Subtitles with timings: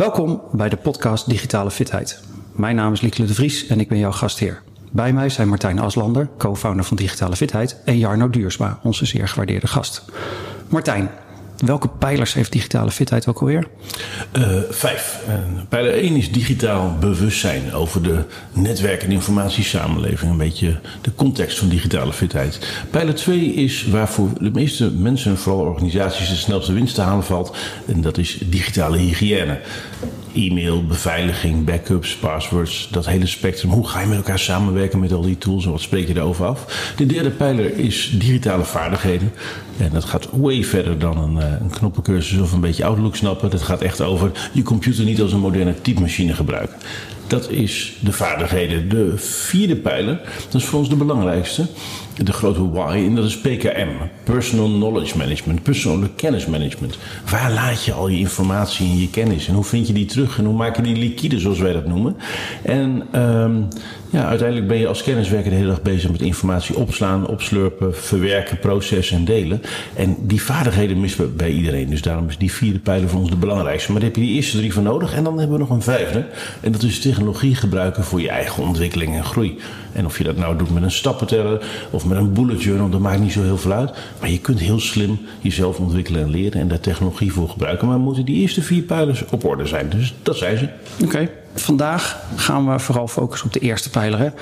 [0.00, 2.22] Welkom bij de podcast Digitale Fitheid.
[2.52, 4.62] Mijn naam is Lieke de Vries en ik ben jouw gastheer.
[4.90, 9.66] Bij mij zijn Martijn Aslander, co-founder van Digitale Fitheid, en Jarno Duursma, onze zeer gewaardeerde
[9.66, 10.04] gast.
[10.68, 11.10] Martijn,
[11.64, 13.68] welke pijlers heeft digitale fitheid ook alweer?
[14.38, 15.18] Uh, vijf.
[15.68, 20.30] pijler 1 is digitaal bewustzijn over de netwerk- en informatiesamenleving.
[20.30, 22.58] Een beetje de context van digitale fitheid.
[22.90, 27.56] Pijler 2 is waarvoor de meeste mensen, vooral organisaties, de snelste winst te halen valt.
[27.86, 29.60] En dat is digitale hygiëne
[30.34, 33.70] e-mail, beveiliging, backups, passwords, dat hele spectrum.
[33.70, 36.46] Hoe ga je met elkaar samenwerken met al die tools en wat spreek je erover
[36.46, 36.92] af?
[36.96, 39.32] De derde pijler is digitale vaardigheden.
[39.78, 43.50] En dat gaat way verder dan een, eh, een knoppencursus of een beetje Outlook snappen.
[43.50, 46.76] Dat gaat echt over je computer niet als een moderne typemachine gebruiken.
[47.26, 48.88] Dat is de vaardigheden.
[48.88, 51.66] De vierde pijler, dat is voor ons de belangrijkste
[52.24, 53.88] de grote why en dat is PKM.
[54.24, 56.98] Personal Knowledge Management, persoonlijk kennismanagement.
[57.30, 60.38] Waar laat je al je informatie en je kennis en hoe vind je die terug
[60.38, 62.16] en hoe maak je die liquide zoals wij dat noemen.
[62.62, 63.68] En um,
[64.10, 68.58] ja, uiteindelijk ben je als kenniswerker de hele dag bezig met informatie opslaan, opslurpen, verwerken,
[68.58, 69.62] processen en delen.
[69.94, 71.90] En die vaardigheden missen bij iedereen.
[71.90, 73.92] Dus daarom is die vierde pijler voor ons de belangrijkste.
[73.92, 75.82] Maar daar heb je die eerste drie voor nodig en dan hebben we nog een
[75.82, 76.26] vijfde.
[76.60, 79.58] En dat is technologie gebruiken voor je eigen ontwikkeling en groei.
[79.92, 83.00] En of je dat nou doet met een stappenteller of met een bullet journal, dat
[83.00, 83.92] maakt niet zo heel veel uit.
[84.20, 87.88] Maar je kunt heel slim jezelf ontwikkelen en leren en daar technologie voor gebruiken.
[87.88, 89.88] Maar moeten die eerste vier pijlers op orde zijn.
[89.88, 90.68] Dus dat zijn ze.
[91.04, 91.28] Oké.
[91.54, 94.32] Vandaag gaan we vooral focussen op de eerste pijler.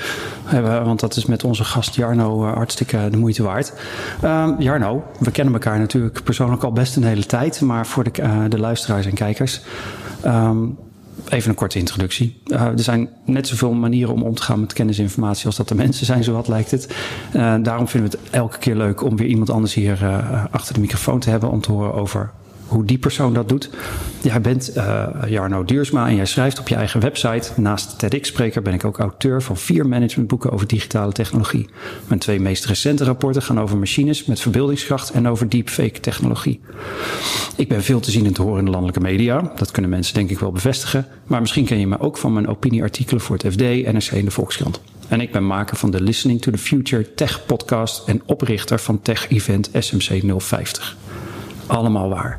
[0.45, 0.83] Hè?
[0.85, 3.73] Want dat is met onze gast Jarno eh, hartstikke de moeite waard.
[4.25, 7.61] Uh, Jarno, we kennen elkaar natuurlijk persoonlijk al best een hele tijd.
[7.61, 9.61] Maar voor de, uh, de luisteraars en kijkers.
[10.27, 10.79] Um,
[11.33, 12.43] even een korte introductie.
[12.47, 15.77] Uh, er zijn net zoveel manieren om om te gaan met kennisinformatie als dat er
[15.77, 16.95] mensen zijn, zo wat lijkt het.
[17.37, 20.75] Uh, daarom vinden we het elke keer leuk om weer iemand anders hier uh, achter
[20.75, 22.31] de microfoon te hebben om te horen over
[22.69, 23.71] hoe die persoon dat doet.
[24.23, 27.61] Jij bent uh, Jarno Duursma en jij schrijft op je eigen website.
[27.61, 31.69] Naast TEDx-spreker ben ik ook auteur van vier managementboeken over digitale technologie.
[32.07, 36.61] Mijn twee meest recente rapporten gaan over machines met verbeeldingskracht en over deepfake technologie.
[37.57, 39.53] Ik ben veel te zien en te horen in de landelijke media.
[39.57, 41.07] Dat kunnen mensen denk ik wel bevestigen.
[41.27, 43.61] Maar misschien ken je me ook van mijn opinieartikelen voor het FD,
[43.93, 44.81] NRC en de Volkskrant.
[45.09, 49.03] En ik ben maker van de Listening to the Future Tech podcast en oprichter van
[49.03, 50.97] Tech Event SMC 050
[51.69, 52.39] allemaal waar.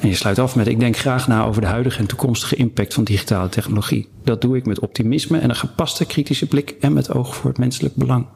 [0.00, 2.94] En je sluit af met: Ik denk graag na over de huidige en toekomstige impact
[2.94, 4.08] van digitale technologie.
[4.24, 7.58] Dat doe ik met optimisme en een gepaste kritische blik en met oog voor het
[7.58, 8.26] menselijk belang.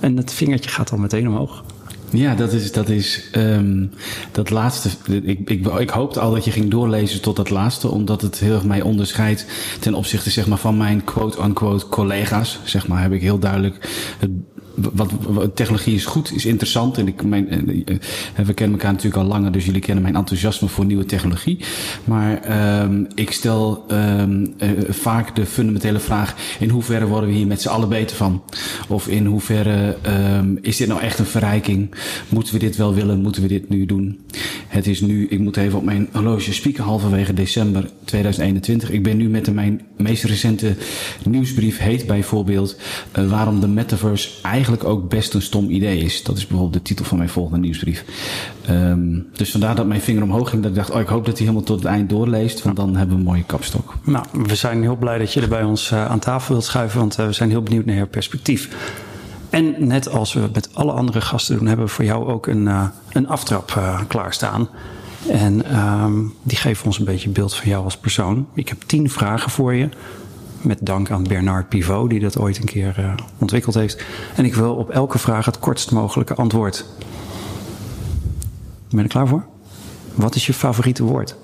[0.00, 1.64] En het vingertje gaat al meteen omhoog.
[2.10, 3.90] Ja, dat is, dat is um,
[4.32, 4.88] dat laatste.
[5.22, 8.54] Ik, ik, ik hoopte al dat je ging doorlezen tot dat laatste, omdat het heel
[8.54, 9.46] erg mij onderscheidt
[9.80, 12.58] ten opzichte zeg maar, van mijn quote-unquote collega's.
[12.64, 14.30] Zeg maar, heb ik heel duidelijk het
[14.92, 15.12] wat,
[15.54, 16.98] technologie is goed, is interessant.
[16.98, 20.68] En ik, eh, eh, we kennen elkaar natuurlijk al langer, dus jullie kennen mijn enthousiasme
[20.68, 21.58] voor nieuwe technologie.
[22.04, 22.40] Maar
[22.82, 27.60] um, ik stel um, uh, vaak de fundamentele vraag: in hoeverre worden we hier met
[27.60, 28.42] z'n allen beter van?
[28.88, 31.90] Of in hoeverre um, is dit nou echt een verrijking?
[32.28, 33.20] Moeten we dit wel willen?
[33.20, 34.20] Moeten we dit nu doen?
[34.68, 38.90] Het is nu, ik moet even op mijn horloge spieken, halverwege december 2021.
[38.90, 40.76] Ik ben nu met de, mijn meest recente
[41.24, 42.76] nieuwsbrief, heet bijvoorbeeld
[43.12, 46.22] waarom de metaverse eigenlijk eigenlijk ook best een stom idee is.
[46.22, 48.04] Dat is bijvoorbeeld de titel van mijn volgende nieuwsbrief.
[48.70, 50.62] Um, dus vandaar dat mijn vinger omhoog ging.
[50.62, 52.62] Dat ik dacht, oh, ik hoop dat hij helemaal tot het eind doorleest.
[52.62, 53.94] Want dan hebben we een mooie kapstok.
[54.04, 56.98] Nou, we zijn heel blij dat je er bij ons uh, aan tafel wilt schuiven.
[56.98, 58.68] Want uh, we zijn heel benieuwd naar jouw perspectief.
[59.50, 62.62] En net als we met alle andere gasten doen, hebben we voor jou ook een,
[62.62, 64.68] uh, een aftrap klaarstaan.
[65.30, 68.46] En um, die geven ons een beetje beeld van jou als persoon.
[68.54, 69.88] Ik heb tien vragen voor je.
[70.60, 74.04] Met dank aan Bernard Pivot, die dat ooit een keer uh, ontwikkeld heeft.
[74.36, 76.84] En ik wil op elke vraag het kortst mogelijke antwoord.
[78.88, 79.46] Ben je er klaar voor?
[80.14, 81.36] Wat is je favoriete woord?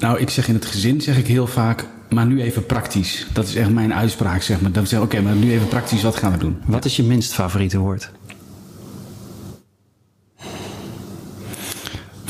[0.00, 3.26] Nou, ik zeg in het gezin zeg ik heel vaak, maar nu even praktisch.
[3.32, 4.72] Dat is echt mijn uitspraak, zeg maar.
[4.72, 6.58] Dan zeg ik, oké, okay, maar nu even praktisch, wat gaan we doen?
[6.66, 8.10] Wat is je minst favoriete woord?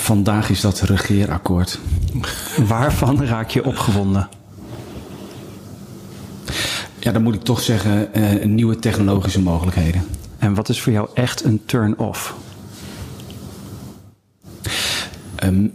[0.09, 1.79] Vandaag is dat regeerakkoord.
[2.67, 4.29] Waarvan raak je opgewonden?
[6.99, 10.05] Ja, dan moet ik toch zeggen uh, nieuwe technologische mogelijkheden.
[10.39, 12.35] En wat is voor jou echt een turn-off?
[15.45, 15.73] Um,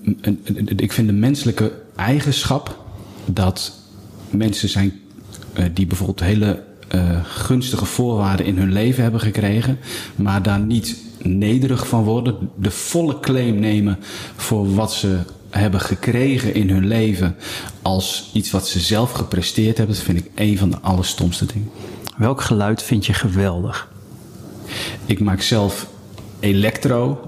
[0.75, 2.85] ik vind de menselijke eigenschap
[3.25, 3.73] dat
[4.29, 4.93] mensen zijn
[5.59, 6.63] uh, die bijvoorbeeld hele
[6.95, 9.79] uh, gunstige voorwaarden in hun leven hebben gekregen,
[10.15, 13.99] maar daar niet nederig van worden, de volle claim nemen
[14.35, 17.35] voor wat ze hebben gekregen in hun leven
[17.81, 21.69] als iets wat ze zelf gepresteerd hebben, dat vind ik een van de allerstomste dingen.
[22.17, 23.91] Welk geluid vind je geweldig?
[25.05, 25.87] Ik maak zelf
[26.39, 27.27] elektro.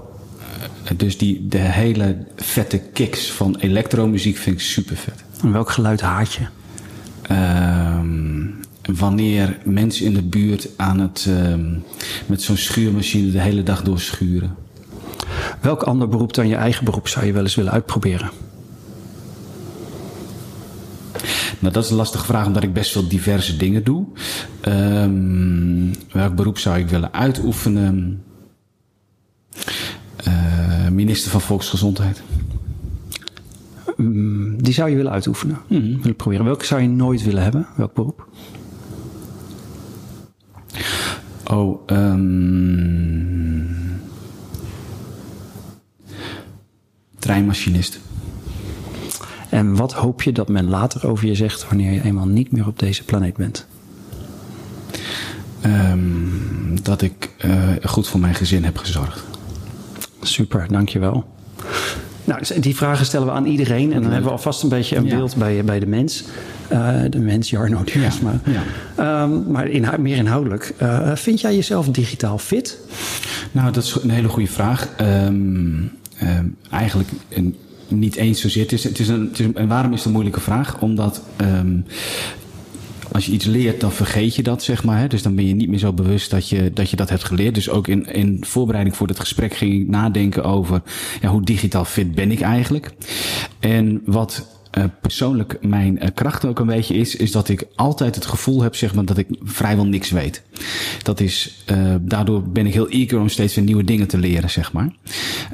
[0.96, 5.24] Dus die, de hele vette kicks van elektromuziek vind ik super vet.
[5.42, 6.46] En welk geluid haat je?
[7.22, 8.45] Ehm,
[8.94, 11.74] wanneer mensen in de buurt aan het ehm,
[12.26, 14.54] met zo'n schuurmachine de hele dag door schuren.
[15.60, 18.30] Welk ander beroep dan je eigen beroep zou je wel eens willen uitproberen?
[21.60, 24.04] Nou, dat is een lastige vraag omdat ik best veel diverse dingen doe.
[24.60, 28.22] Ehm, welk beroep zou ik willen uitoefenen?
[30.16, 32.22] Eh, minister van Volksgezondheid.
[33.96, 36.44] Mm, Die zou je willen uitoefenen, willen proberen.
[36.44, 37.66] Welke zou je nooit willen hebben?
[37.76, 38.26] Welk beroep?
[41.44, 43.36] Oh, ehm
[47.26, 48.00] treinmachinist.
[49.50, 52.66] En wat hoop je dat men later over je zegt wanneer je eenmaal niet meer
[52.66, 53.66] op deze planeet bent?
[55.60, 56.00] Ehm,
[56.82, 59.24] dat ik eh, goed voor mijn gezin heb gezorgd.
[60.20, 61.35] Super, dankjewel.
[62.26, 63.92] Nou, die vragen stellen we aan iedereen.
[63.92, 66.24] En dan hebben we alvast een beetje een beeld bij, bij de mens.
[66.68, 68.40] Eh, de mens, Jarno Duursma.
[68.44, 68.62] Ja.
[69.22, 70.74] Ehm, maar inhou- meer inhoudelijk.
[70.78, 72.78] eh, vind jij jezelf digitaal fit?
[73.52, 74.88] Nou, dat is een hele goede vraag.
[74.96, 75.66] Ehm,
[76.18, 77.56] ehm, eigenlijk een,
[77.88, 78.62] niet eens zozeer.
[78.62, 80.80] Het is, het is een, het is een- en waarom is het een moeilijke vraag?
[80.80, 81.76] Omdat ehm,
[83.16, 84.98] als je iets leert, dan vergeet je dat, zeg maar.
[84.98, 85.06] Hè?
[85.06, 87.54] Dus dan ben je niet meer zo bewust dat je dat, hebt geleerd.
[87.54, 90.82] Dus ook in, in voorbereiding voor dit gesprek ging ik nadenken over
[91.20, 92.92] ja, hoe digitaal fit ben ik eigenlijk.
[93.60, 98.14] En wat eh, persoonlijk mijn eh, kracht ook een beetje is, is dat ik altijd
[98.14, 100.42] het gevoel heb, zeg maar, dat ik vrijwel niks weet.
[101.02, 104.50] Dat is, eh, daardoor ben ik heel eager om steeds weer nieuwe dingen te leren,
[104.50, 104.90] zeg maar.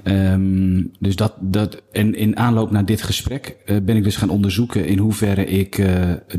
[0.03, 4.87] Ehm, dus dat, dat, en in aanloop naar dit gesprek ben ik dus gaan onderzoeken
[4.87, 5.83] in hoeverre ik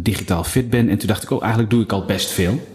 [0.01, 0.89] digitaal fit ben.
[0.89, 2.67] En toen dacht ik, oh, eigenlijk doe ik al best veel.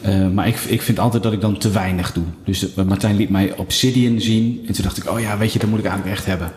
[0.00, 2.24] Eh, maar ik, ik vind altijd dat ik dan te weinig doe.
[2.44, 4.64] Dus eh, Martijn liet mij Obsidian zien.
[4.66, 6.52] En toen dacht ik, oh ja, weet je, dat moet ik eigenlijk echt hebben.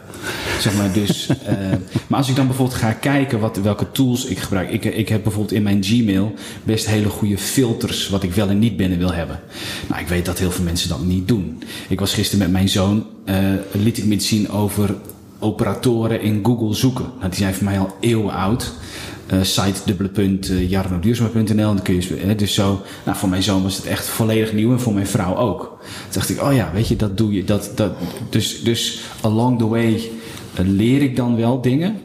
[0.59, 1.55] Zeg maar, dus, eh,
[2.07, 4.69] maar als ik dan bijvoorbeeld ga kijken wat, welke tools ik gebruik.
[4.69, 6.33] Ik, ik heb bijvoorbeeld in mijn Gmail
[6.63, 9.39] best hele goede filters wat ik wel en niet binnen wil hebben.
[9.87, 11.63] Nou, ik weet dat heel veel mensen dat niet doen.
[11.89, 13.05] Ik was gisteren met mijn zoon,
[13.71, 14.95] liet ik me iets zien over
[15.39, 17.05] operatoren in Google zoeken.
[17.17, 18.73] Nou, die zijn voor mij al eeuwen oud.
[19.31, 21.55] Eh, site dubbele punt uh, jarnoduursma.nl.
[21.55, 22.81] Dan kun je hè, dus zo.
[23.05, 25.61] Nou, voor mijn zoon was het echt volledig nieuw en voor mijn vrouw ook.
[25.61, 27.43] Toen dacht ik, oh ja, weet je, dat doe je.
[27.43, 27.91] Dat, dat,
[28.29, 29.99] dus, dus along the way uh,
[30.53, 32.01] leer ik dan wel dingen.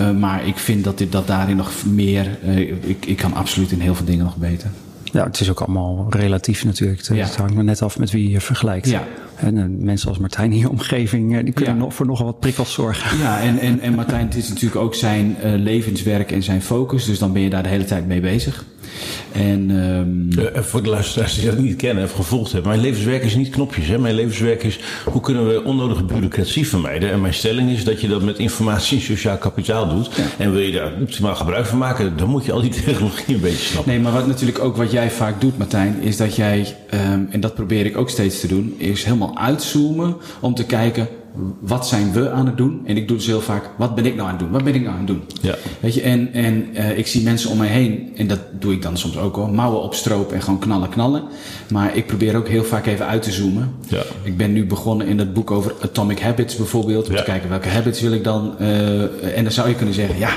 [0.00, 2.38] Uh, maar ik vind dat, dit, dat daarin nog meer.
[2.44, 2.58] Uh,
[2.88, 4.70] ik, ik kan absoluut in heel veel dingen nog beter.
[5.04, 7.06] Ja, het is ook allemaal relatief natuurlijk.
[7.06, 7.28] Het ja.
[7.36, 8.88] hangt maar net af met wie je vergelijkt.
[8.88, 9.06] Ja.
[9.40, 11.80] En mensen als Martijn in je omgeving, uh, die kunnen ja.
[11.80, 13.18] nog voor nogal wat prikkels zorgen.
[13.18, 17.04] Ja, en, en, en Martijn, het is natuurlijk ook zijn uh, levenswerk en zijn focus.
[17.04, 18.64] Dus dan ben je daar de hele tijd mee bezig.
[19.32, 20.28] En, um...
[20.54, 22.70] voor de luisteraars die dat niet kennen of gevolgd hebben.
[22.70, 23.88] Mijn levenswerk is niet knopjes.
[23.88, 23.98] Hè?
[23.98, 27.10] Mijn levenswerk is hoe kunnen we onnodige bureaucratie vermijden.
[27.10, 30.10] En mijn stelling is dat je dat met informatie en sociaal kapitaal doet.
[30.16, 30.22] Ja.
[30.38, 33.40] En wil je daar optimaal gebruik van maken, dan moet je al die technologie een
[33.40, 33.92] beetje snappen.
[33.92, 37.40] Nee, maar wat natuurlijk ook wat jij vaak doet, Martijn, is dat jij, um, en
[37.40, 41.08] dat probeer ik ook steeds te doen, is helemaal uitzoomen om te kijken
[41.60, 42.80] wat zijn we aan het doen?
[42.84, 44.50] En ik doe dus heel vaak, wat ben ik nou aan het doen?
[44.50, 45.22] Wat ben ik nou aan het doen?
[45.40, 45.54] Ja.
[45.80, 48.82] Weet je, en, en uh, ik zie mensen om mij heen, en dat doe ik
[48.82, 51.22] dan soms ook al, mouwen opstropen en gewoon knallen, knallen.
[51.68, 53.74] Maar ik probeer ook heel vaak even uit te zoomen.
[53.88, 54.02] Ja.
[54.22, 57.06] Ik ben nu begonnen in het boek over Atomic Habits bijvoorbeeld.
[57.06, 57.18] Om Ja.
[57.18, 58.54] te kijken welke habits wil ik dan.
[58.60, 60.30] Uh, en dan zou je kunnen zeggen, ja,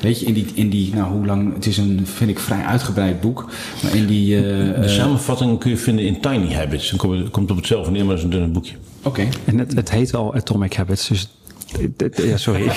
[0.00, 2.64] weet je, in die, in die, nou hoe lang, het is een, vind ik, vrij
[2.64, 3.50] uitgebreid boek.
[3.82, 4.36] Maar in die.
[4.36, 4.42] Uh,
[4.80, 6.90] De samenvatting kun je vinden in Tiny Habits.
[6.90, 8.74] Dan komt het, komt op hetzelfde neer, maar dat is een dun boekje.
[9.02, 9.08] Oké.
[9.20, 9.28] Okay.
[9.44, 11.28] En het, het heet al Atomic Habits, dus
[12.14, 12.76] ja, sorry, ik,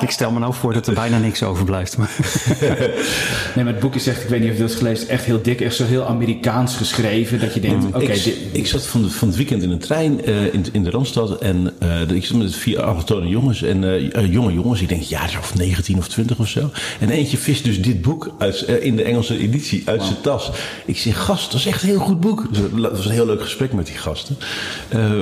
[0.00, 1.96] ik, stel me nou voor dat er bijna niks overblijft.
[1.96, 2.16] Maar.
[3.54, 5.24] nee, maar het boek is echt, ik weet niet of je dat gelezen is echt
[5.24, 7.40] heel dik, echt zo heel Amerikaans geschreven.
[7.40, 7.96] Dat je denkt, oké.
[7.96, 10.90] Okay, ik, zat van, de, van het weekend in een trein uh, in, in de
[10.90, 14.80] Randstad en uh, ik zat met vier allochtone jongens en uh, jonge jongens.
[14.80, 16.70] Ik denk, ja, of 19 of 20 of zo.
[17.00, 20.06] En eentje vist dus dit boek uit, in de Engelse editie uit wow.
[20.06, 20.50] zijn tas.
[20.84, 22.46] Ik zeg, gast, dat is echt een heel goed boek.
[22.50, 24.36] Dus dat was een heel leuk gesprek met die gasten.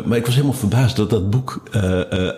[0.04, 1.62] maar ik was helemaal verbaasd dat dat boek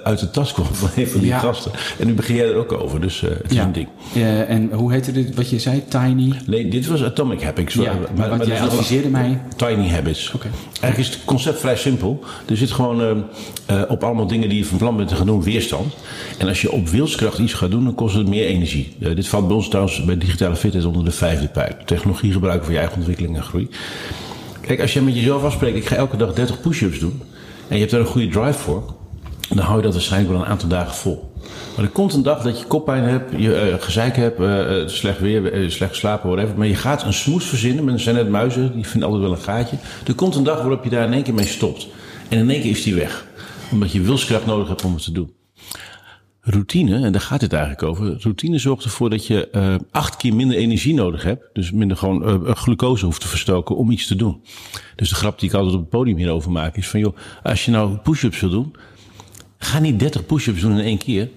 [0.03, 1.39] uit de tas kwam van een van die ja.
[1.39, 1.73] gasten.
[1.99, 3.65] En nu begin jij er ook over, dus uh, het is ja.
[3.65, 3.89] een ding.
[4.13, 6.33] Ja, en hoe heette dit, wat je zei, Tiny?
[6.47, 7.75] Nee, dit was Atomic Habits.
[7.75, 9.41] Ja, maar, maar, maar jij adviseerde mij...
[9.57, 10.33] Tiny Habits.
[10.35, 10.51] Okay.
[10.81, 12.25] Eigenlijk is het concept vrij simpel.
[12.49, 13.11] Er zit gewoon uh,
[13.71, 15.95] uh, op allemaal dingen die je van plan bent te gaan doen, weerstand.
[16.39, 18.97] En als je op wilskracht iets gaat doen, dan kost het meer energie.
[18.99, 21.81] dit valt bij ons trouwens bij digitale fitheid onder de vijfde pijp.
[21.81, 23.69] Technologie gebruiken voor je eigen ontwikkeling en groei.
[24.61, 27.23] Kijk, als je met jezelf afspreekt, ik ga elke dag 30 push-ups doen.
[27.69, 28.97] En je hebt daar een goede drive voor
[29.49, 31.33] dan hou je dat waarschijnlijk wel een aantal dagen vol.
[31.77, 35.21] Maar er komt een dag dat je koppijn hebt, je uh, gezeik hebt, uh, slecht
[35.21, 36.59] weer, slecht slapen, whatever.
[36.59, 39.45] Maar je gaat een smoes verzinnen, maar zijn net muizen, die vinden altijd wel een
[39.45, 39.77] gaatje.
[40.07, 41.89] Er komt een dag waarop je daar in één keer mee stopt.
[42.29, 43.27] En in één keer is die weg.
[43.73, 45.33] Omdat je wilskracht nodig hebt om het te doen.
[46.41, 48.17] Routine, en daar gaat het eigenlijk over.
[48.21, 51.45] Routine zorgt ervoor dat je uh, acht keer minder energie nodig hebt.
[51.53, 54.43] Dus minder gewoon uh, glucose hoeft te verstoken om iets te doen.
[54.97, 57.01] Dus de grap die ik altijd op het podium hierover maak is van...
[57.01, 58.75] joh, als je nou push-ups wil doen...
[59.59, 61.29] ga niet 30 push-ups doen in één keer.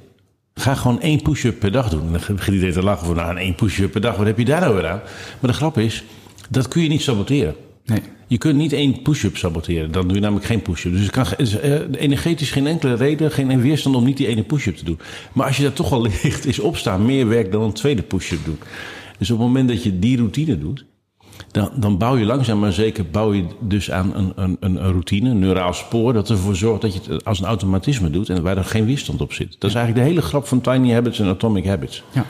[0.54, 2.00] Ga gewoon één push-up per dag doen.
[2.00, 3.16] En dan begint iedereen te lachen van...
[3.16, 5.02] nou, één push-up per dag, wat heb je daar nou weer aan?
[5.40, 6.04] Maar de grap is,
[6.50, 7.56] dat kun je niet saboteren.
[7.86, 8.02] Nee.
[8.28, 9.92] Je kunt niet één push-up saboteren.
[9.92, 10.92] Dan doe je namelijk geen push-up.
[10.92, 14.76] Dus het kan uh, energetisch geen enkele reden, geen weerstand om niet die ene push-up
[14.76, 15.00] te doen.
[15.34, 18.46] Maar als je dat toch al ligt, is opstaan meer werk dan een tweede push-up
[18.46, 18.60] doen.
[19.18, 20.86] Dus op het moment dat je die routine doet,
[21.52, 25.30] dan, dan bouw je langzaam maar zeker bouw je dus aan een, een, een routine,
[25.30, 28.58] een neuraal spoor, dat ervoor zorgt dat je het als een automatisme doet en waar
[28.58, 29.56] er geen weerstand op zit.
[29.60, 32.04] Dat is eigenlijk de hele grap van Tiny Habits en Atomic Habits.
[32.12, 32.26] Ja.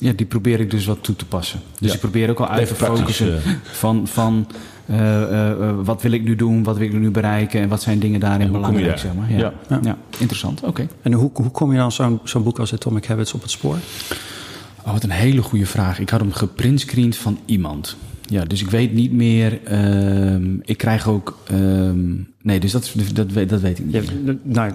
[0.00, 1.60] Ja, die probeer ik dus wat toe te passen.
[1.78, 1.94] Dus Ja.
[1.94, 4.46] ik probeer ook al uit Even te focussen van, van
[4.86, 7.82] eh, eh, eh, wat wil ik nu doen, wat wil ik nu bereiken en wat
[7.82, 9.02] zijn dingen daarin hoe kom je belangrijk.
[9.02, 9.12] daar?
[9.12, 9.38] Zeg maar.
[9.38, 9.52] ja.
[9.68, 9.80] Ja.
[9.82, 9.96] Ja.
[10.18, 10.62] interessant.
[10.62, 10.86] Oké.
[11.02, 13.76] En hoe, hoe kom je dan zo'n zo'n boek als Atomic Habits op het spoor?
[14.86, 15.98] Oh, wat een hele goede vraag.
[15.98, 17.96] Ik had hem geprintscreend van iemand.
[18.30, 19.58] Ja, dus ik weet niet meer.
[19.64, 21.38] ehm, ik krijg ook.
[21.46, 23.94] ehm, nee, dus dat, dat, weet, dat weet ik niet.
[23.94, 24.72] Ja, nou,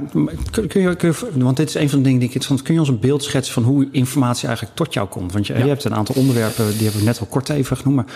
[0.52, 2.62] kun, kun je, kun je- want dit is een van de dingen die ik interessant
[2.62, 5.32] Kun je ons een beeld schetsen van hoe informatie eigenlijk tot jou komt?
[5.34, 7.96] Want je, je hebt een aantal onderwerpen, die heb ik net al kort even genoemd.
[7.96, 8.16] Maar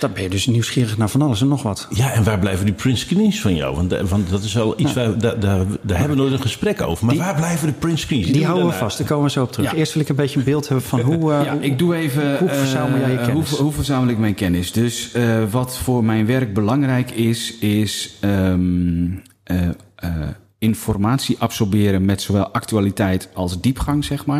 [0.00, 1.86] daar ben je dus nieuwsgierig naar van alles en nog wat.
[1.90, 3.76] Ja, en waar blijven die print screens van jou?
[3.76, 6.40] Want, eh, want dat is wel iets waar daar, daar, daar hebben we nooit een
[6.42, 7.06] gesprek over.
[7.06, 8.24] Maar waar blijven de print screens?
[8.26, 9.70] Die doen houden we vast, daar komen we zo op terug.
[9.70, 9.76] Ja.
[9.76, 11.32] Eerst wil ik een beetje een beeld hebben van hoe...
[11.32, 12.38] eh, Ja, ik doe even.
[12.38, 13.50] hoe verzamel jij je eh, kennis?
[13.50, 14.72] Hoe, hoe verzamel ik mijn kennis?
[14.72, 19.04] Dus eh, wat voor mijn werk belangrijk is, is ehm,
[19.44, 20.10] eh, eh,
[20.58, 24.38] informatie absorberen met zowel actualiteit als diepgang, zeg maar.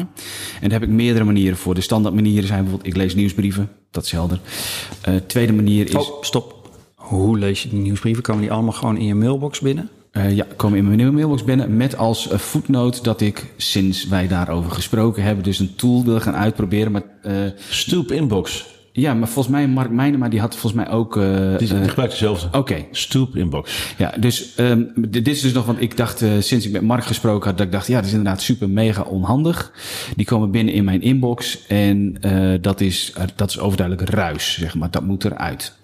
[0.61, 1.75] En daar heb ik meerdere manieren voor.
[1.75, 4.41] De standaard manieren zijn bijvoorbeeld, ik lees nieuwsbrieven, dat is helder.
[5.01, 5.95] Eh, tweede manier is.
[5.95, 6.71] Oh, stop.
[6.95, 8.23] Hoe lees je die nieuwsbrieven?
[8.23, 9.91] Komen die allemaal gewoon in je mailbox binnen?
[10.13, 14.07] Eh, ja, komen in mijn nieuwe mailbox binnen met als eh, voetnoot dat ik sinds
[14.07, 16.93] wij daarover gesproken hebben, dus een tool wil gaan uitproberen.
[16.93, 17.35] Maar eh,
[17.69, 18.67] Stoop inbox.
[18.93, 21.17] Ja, maar volgens mij Mark Meijnema die had volgens mij ook.
[21.17, 22.59] eh, Het is, eh, ik gebruik dezelfde.
[22.59, 22.85] Oké.
[22.91, 23.95] Stoop inbox.
[23.99, 27.05] Ja, dus d- dit is dus nog, want ik dacht eh, sinds ik met Mark
[27.05, 29.73] gesproken had, dat ik dacht, ja, dat is inderdaad super mega onhandig.
[30.17, 34.75] Die komen binnen in mijn inbox en eh, dat, is, dat is overduidelijk ruis, zeg
[34.75, 34.91] maar.
[34.91, 35.77] Dat moet eruit.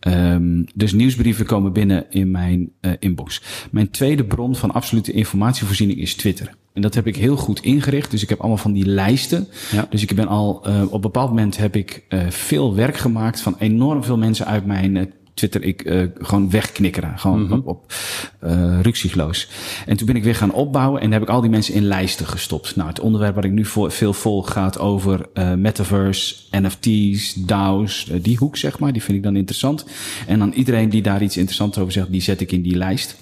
[0.00, 3.40] Ehm, dus nieuwsbrieven komen binnen in mijn inbox.
[3.70, 6.54] Mijn tweede bron van absolute informatievoorziening is Twitter.
[6.74, 8.10] En dat heb ik heel goed ingericht.
[8.10, 9.48] Dus ik heb allemaal van die lijsten.
[9.70, 9.86] Ja.
[9.90, 13.40] Dus ik ben al, eh, op een bepaald moment heb ik eh, veel werk gemaakt
[13.40, 17.18] van enorm veel mensen uit mijn eh, Twitter ik eh, gewoon wegknikkeren.
[17.18, 17.92] Gewoon op, op
[18.38, 19.48] eh ruksigloos.
[19.86, 22.26] En toen ben ik weer gaan opbouwen en heb ik al die mensen in lijsten
[22.26, 22.76] gestopt.
[22.76, 28.10] Nou, het onderwerp waar ik nu voor, veel volg gaat over eh, metaverse, NFT's, DAO's,
[28.22, 28.92] die hoek zeg maar.
[28.92, 29.84] Die vind ik dan interessant.
[30.26, 33.16] En dan iedereen die daar iets interessants over zegt, die zet ik in die lijst.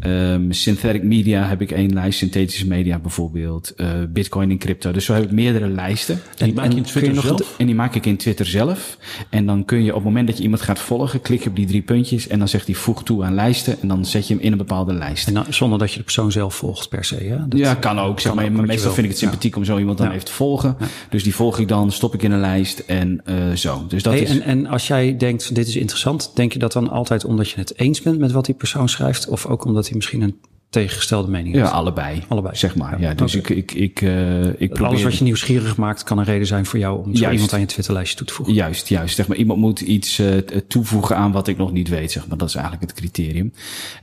[0.00, 3.74] Ehm, synthetic media heb ik één lijst, synthetische media bijvoorbeeld,
[4.08, 4.92] bitcoin en crypto.
[4.92, 6.20] Dus zo heb ik meerdere lijsten.
[6.38, 7.58] En die maak je in je Twitter zelf?
[7.58, 8.98] En die maak ik in Twitter zelf.
[9.30, 11.56] En dan kun je op het moment dat je iemand gaat volgen, klik je op
[11.56, 14.34] die drie puntjes en dan zegt hij voeg toe aan lijsten en dan zet je
[14.34, 15.26] hem in een bepaalde lijst.
[15.26, 17.14] En dan, zonder dat je de persoon zelf volgt per se.
[17.16, 17.48] Hè?
[17.48, 18.20] Dat- ja, kan ook.
[18.20, 19.98] Zeg kan maar, ook maar wat je meestal vind ik het sympathiek om zo iemand
[19.98, 20.12] dan Ja.
[20.12, 20.76] even te volgen.
[21.10, 23.84] Dus die volg ik dan, stop ik in een lijst en eh, zo.
[23.88, 24.30] Dus dat Hey, is.
[24.30, 27.58] en, en als jij denkt, dit is interessant, denk je dat dan altijd omdat je
[27.58, 29.28] het eens bent met wat die persoon schrijft?
[29.28, 30.36] Of ook omdat hij misschien een
[30.70, 32.22] tegengestelde mening ja, allebei.
[32.28, 32.56] Allebei.
[32.56, 33.00] Zeg maar.
[33.00, 34.86] Ja, Ja, dus ik, ik, ik, eh, ik probeer.
[34.86, 37.60] Alles wat je nieuwsgierig maakt, kan een reden zijn voor jou om zo iemand aan
[37.60, 38.54] je Twitterlijstje toe te voegen.
[38.54, 39.14] Juist, juist.
[39.14, 42.12] Zeg maar, iemand moet iets eh, t- toevoegen aan wat ik nog niet weet.
[42.12, 42.38] Zeg maar.
[42.38, 43.52] Dat is eigenlijk het criterium.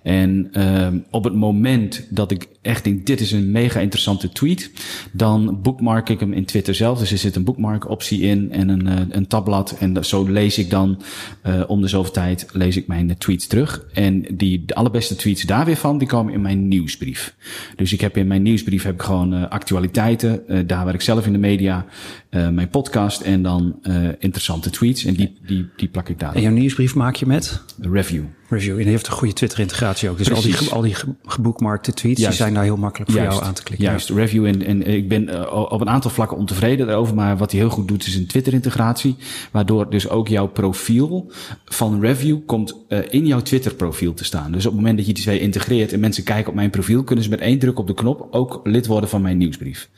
[0.03, 4.71] En ehm, op het moment dat ik echt denk, dit is een mega interessante tweet,
[5.12, 7.00] dan bookmark ik hem in Twitter zelf.
[7.00, 9.75] Dus er zit een bookmark optie in en een, eh, een tabblad.
[9.79, 11.01] En zo lees ik dan
[11.41, 13.86] eh, om de zoveel tijd lees ik mijn eh, tweets terug.
[13.93, 17.36] En die, de allerbeste tweets daar weer van, die komen in mijn nieuwsbrief.
[17.75, 20.47] Dus ik heb in mijn nieuwsbrief heb ik gewoon eh, actualiteiten.
[20.47, 21.86] eh, daar werk ik zelf in de media.
[22.29, 23.79] mijn podcast en dan
[24.19, 25.05] interessante tweets.
[25.05, 26.36] En die, die, die plak ik daar.
[26.36, 28.24] En jouw nieuwsbrief maak je met Review.
[28.50, 28.72] Review.
[28.72, 30.18] En die heeft een goede Twitter-integratie ook.
[30.18, 32.36] Dus al die, al die ge- geboekmarkte tweets, Juist.
[32.38, 33.88] die zijn daar heel makkelijk voor jou aan te klikken.
[33.88, 34.46] Juist, review.
[34.46, 37.16] En, en ik ben eh, op een aantal vlakken ontevreden daarover.
[37.16, 39.16] Maar wat hij heel goed doet is een Twitter-integratie.
[39.51, 41.32] Waardoor dus ook jouw profiel
[41.66, 44.51] van review komt eh, in jouw Twitter-profiel te staan.
[44.51, 47.04] Dus op het moment dat je die twee integreert en mensen kijken op mijn profiel...
[47.04, 49.89] kunnen ze met één druk op de knop ook lid worden van mijn nieuwsbrief.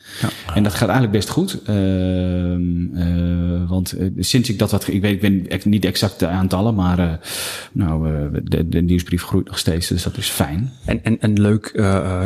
[0.54, 1.62] En dat gaat eigenlijk best goed.
[1.64, 4.88] Ehm, eh, want sinds ik dat wat...
[4.88, 7.20] Ik weet, ik weet echt niet de exacte aantallen, maar...
[7.72, 8.08] nou,
[8.44, 10.72] de, de nieuwsbrief groeit nog steeds, dus dat is fijn.
[10.84, 12.22] En, en een leuk uh,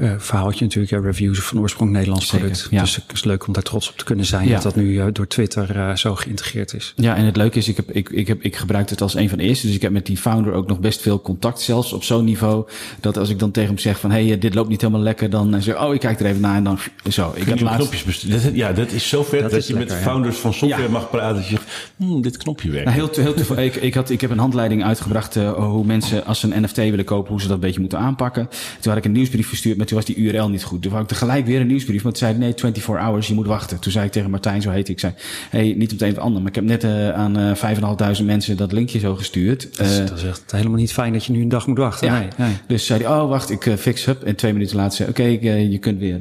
[0.00, 2.68] uh, verhaaltje natuurlijk, ja, reviews van oorsprong Nederlands Zeker, product.
[2.70, 2.80] ja.
[2.80, 4.54] Dus het is leuk om daar trots op te kunnen zijn Ja.
[4.54, 6.92] dat dat nu door Twitter zo geïntegreerd is.
[6.96, 9.28] Ja, en het leuke is, ik, heb, ik, ik, heb, ik gebruik het als een
[9.28, 9.66] van de eerste.
[9.66, 11.60] Dus ik heb met die founder ook nog best veel contact.
[11.60, 12.68] Zelfs op zo'n niveau
[13.00, 14.10] dat als ik dan tegen hem zeg van...
[14.10, 15.30] hé, hey, dit loopt niet helemaal lekker.
[15.30, 16.78] Dan zeg ik, oh, ik kijk er even naar en dan
[17.10, 17.32] zo.
[17.34, 18.30] Ik heb laatst...
[18.30, 19.96] Dat, ja, dat is zo vet dat, je lekker, met ja.
[20.10, 20.88] founders van software Ja.
[20.88, 21.34] mag praten.
[21.34, 22.84] Dat je zegt, hmm, dit knopje werkt.
[22.84, 23.74] Nou, heel, heel toevallig.
[23.76, 26.76] ik, ik, had, ik heb een handleiding uitgebracht uh, hoe mensen als ze een NFT
[26.76, 28.48] willen kopen, hoe ze dat een beetje moeten aanpakken.
[28.80, 30.82] Toen had ik een nieuwsbrief verstuurd, maar toen was die URL niet goed.
[30.82, 33.46] Toen wou ik tegelijk weer een nieuwsbrief, maar toen zei nee, 24 hours, je moet
[33.46, 33.78] wachten.
[33.78, 35.12] Toen zei ik tegen Martijn, zo heet ik zei,
[35.50, 38.24] hey, niet op het een of ander, maar ik heb net uh, aan uh, 5.500
[38.24, 39.76] mensen dat linkje zo gestuurd.
[39.76, 42.06] Dat is, dat is echt helemaal niet fijn dat je nu een dag moet wachten.
[42.06, 42.56] Ja, nee, nee.
[42.66, 44.22] Dus zei hij, oh wacht, ik fix up.
[44.22, 46.18] En twee minuten later zei oké, okay, je kunt weer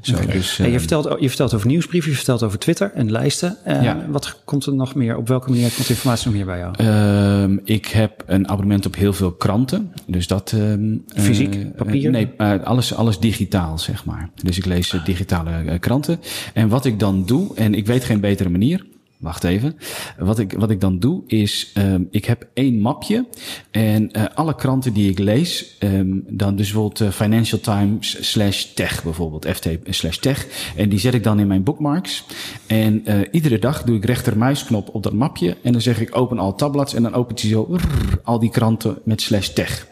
[0.00, 0.14] zo.
[0.14, 0.26] Okay.
[0.26, 3.56] Dus, je, vertelt, je vertelt over nieuwsbrieven, je vertelt over Twitter en lijsten.
[3.64, 4.06] Ja.
[4.08, 5.16] Wat komt er nog meer?
[5.16, 6.74] Op welke manier komt informatie nog meer bij jou?
[7.50, 9.92] Uh, ik heb een abonnement op heel veel kranten.
[10.06, 10.54] Dus dat...
[11.06, 11.76] Fysiek?
[11.76, 12.10] Papier?
[12.10, 12.28] nee,
[12.64, 14.30] alles, alles digitaal, zeg maar.
[14.42, 16.20] Dus ik lees digitale kranten.
[16.54, 18.84] En wat ik dan doe, en ik weet geen betere manier...
[19.20, 19.76] Wacht even.
[20.18, 23.26] Wat ik, wat ik dan doe is, um, ik heb één mapje
[23.70, 28.64] en uh, alle kranten die ik lees, um, dan dus bijvoorbeeld uh, Financial Times slash
[28.64, 30.46] tech bijvoorbeeld, FT slash tech.
[30.76, 32.24] En die zet ik dan in mijn bookmarks.
[32.66, 36.38] En uh, iedere dag doe ik rechtermuisknop op dat mapje en dan zeg ik open
[36.38, 39.88] al tabblads en dan opent hij zo rrr, al die kranten met slash tech.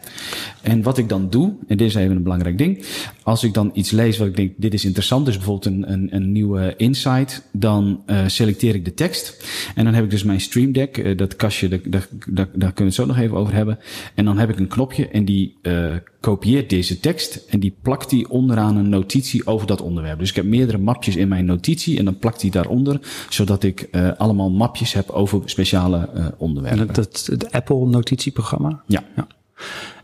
[0.62, 2.84] En wat ik dan doe, en dit is even een belangrijk ding.
[3.22, 6.14] Als ik dan iets lees wat ik denk, dit is interessant, dus bijvoorbeeld een, een,
[6.14, 9.44] een nieuwe insight, dan uh, selecteer ik de tekst.
[9.74, 12.84] En dan heb ik dus mijn Stream Deck, uh, dat kastje, daar, daar, kunnen we
[12.84, 13.78] het zo nog even over hebben.
[14.14, 18.10] En dan heb ik een knopje en die uh, kopieert deze tekst en die plakt
[18.10, 20.18] die onderaan een notitie over dat onderwerp.
[20.18, 23.88] Dus ik heb meerdere mapjes in mijn notitie en dan plakt die daaronder, zodat ik
[23.92, 26.88] uh, allemaal mapjes heb over speciale uh, onderwerpen.
[26.88, 28.82] En dat, het Apple notitieprogramma?
[28.86, 29.04] Ja.
[29.16, 29.26] ja.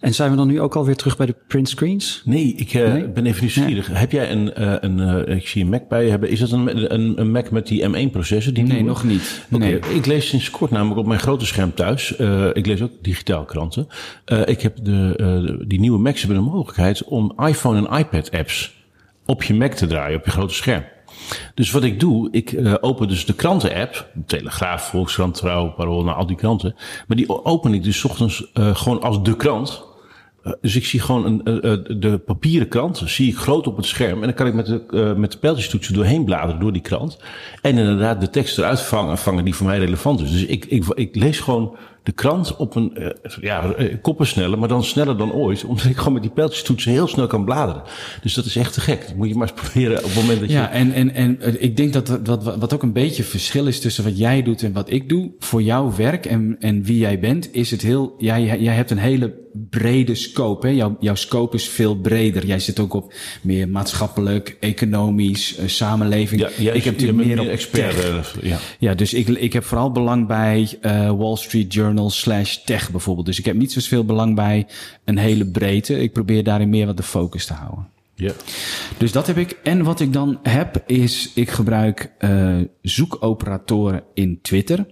[0.00, 2.23] En zijn we dan nu ook alweer terug bij de print screens?
[2.25, 3.08] Nee, ik uh, nee?
[3.08, 3.88] ben even nieuwsgierig.
[3.88, 3.96] Nee.
[3.96, 6.28] Heb jij een, uh, een uh, ik zie een Mac bij je hebben.
[6.28, 8.52] Is dat een, een, een Mac met die M1 processor?
[8.52, 8.88] Die nee, nieuwe?
[8.88, 9.46] nog niet.
[9.52, 9.68] Okay.
[9.68, 9.94] Nee.
[9.94, 12.11] Ik lees sinds kort namelijk op mijn grote scherm thuis.
[12.52, 13.87] Ik lees ook digitaal kranten.
[14.44, 18.74] Ik heb de, die nieuwe Macs hebben de mogelijkheid om iPhone en iPad apps
[19.26, 20.85] op je Mac te draaien, op je grote scherm.
[21.55, 26.16] Dus wat ik doe, ik uh, open dus de kranten-app, Telegraaf, Volkskrant, Trouw, Parool, nou
[26.16, 26.74] al die kranten.
[27.07, 29.85] Maar die open ik dus ochtends uh, gewoon als de krant.
[30.44, 34.18] Uh, dus ik zie gewoon een, de papieren krant, zie ik groot op het scherm.
[34.18, 37.18] En dan kan ik met de, met de doorheen bladeren door die krant.
[37.62, 40.31] En inderdaad de tekst eruit vangen, vangen die voor mij relevant is.
[40.31, 43.08] Dus ik, ik, ik lees gewoon de krant op een, uh,
[43.40, 45.64] ja, uh, koppen sneller, maar dan sneller dan ooit.
[45.64, 47.82] Omdat ik gewoon met die pijltjestoetsen heel snel kan bladeren.
[48.22, 49.06] Dus dat is echt te gek.
[49.06, 50.54] Dat moet je maar eens proberen op het moment dat je...
[50.54, 53.80] Ja, en, en, en uh, ik denk dat wat, wat ook een beetje verschil is
[53.80, 55.30] tussen wat jij doet en wat ik doe.
[55.38, 58.14] Voor jouw werk en, en wie jij bent, is het heel...
[58.18, 60.66] Jij, jij hebt een hele brede scope.
[60.66, 60.72] Hè?
[60.72, 62.46] Jouw, jouw scope is veel breder.
[62.46, 63.12] Jij zit ook op
[63.42, 66.40] meer maatschappelijk, economisch, uh, samenleving.
[66.40, 68.34] Ja, jij ik heb natuurlijk meer op expert.
[68.42, 68.58] ja.
[68.78, 73.26] ja, dus ik, ik heb vooral belang bij uh, Wall Street Journal slash tech bijvoorbeeld.
[73.26, 74.66] Dus ik heb niet zoveel belang bij
[75.04, 76.00] een hele breedte.
[76.00, 77.88] Ik probeer daarin meer wat de focus te houden.
[78.14, 78.33] Ja.
[78.98, 79.50] Dus dat heb ik.
[79.62, 84.87] En wat ik dan heb is, ik gebruik uh, zoekoperatoren in Twitter.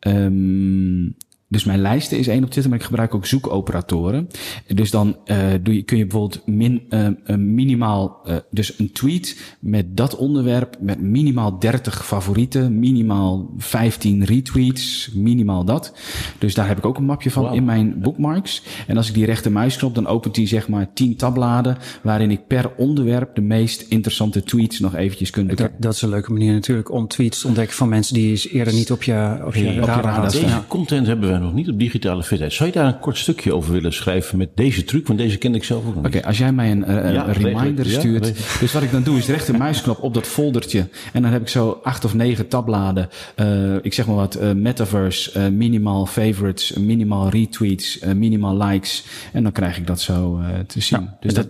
[0.00, 1.16] Um,
[1.48, 4.28] dus mijn lijsten is één op Twitter, maar ik gebruik ook zoekoperatoren.
[4.66, 9.56] Dus dan uh, doe je, kun je bijvoorbeeld min, uh, uh, minimaal, dus een tweet
[9.60, 15.94] met dat onderwerp, met minimaal 30 favorieten, minimaal 15 retweets, minimaal dat.
[16.38, 17.54] Dus daar heb ik ook een mapje van wow.
[17.54, 18.62] in mijn bookmarks.
[18.86, 22.70] En als ik die rechtermuisknop, dan opent die zeg maar 10 tabbladen, waarin ik per
[22.76, 26.90] onderwerp de meest interessante tweets nog eventjes kunt dat, dat is een leuke manier natuurlijk
[26.90, 30.12] om tweets te ontdekken van mensen die eerder niet op je, op je hey, radar
[30.12, 30.30] hadden.
[30.30, 30.64] Deze ja.
[30.68, 32.52] content hebben we nog niet op digitale fitheid.
[32.52, 35.06] Zou je daar een kort stukje over willen schrijven met deze truc?
[35.06, 37.28] Want deze ken ik zelf ook nog Oké, okay, als jij mij een, uh, ja,
[37.28, 38.26] een reminder ja, stuurt.
[38.26, 40.88] Ja, dus wat ik dan doe is de rechtermuisknop op dat foldertje.
[41.12, 43.08] En dan heb ik zo acht of negen tabbladen.
[43.36, 49.04] Uh, ik zeg maar wat, uh, metaverse, minimal favorites, minimal retweets, minimal likes.
[49.32, 51.00] En dan krijg ik dat zo te zien.
[51.00, 51.46] Ja, dus dat,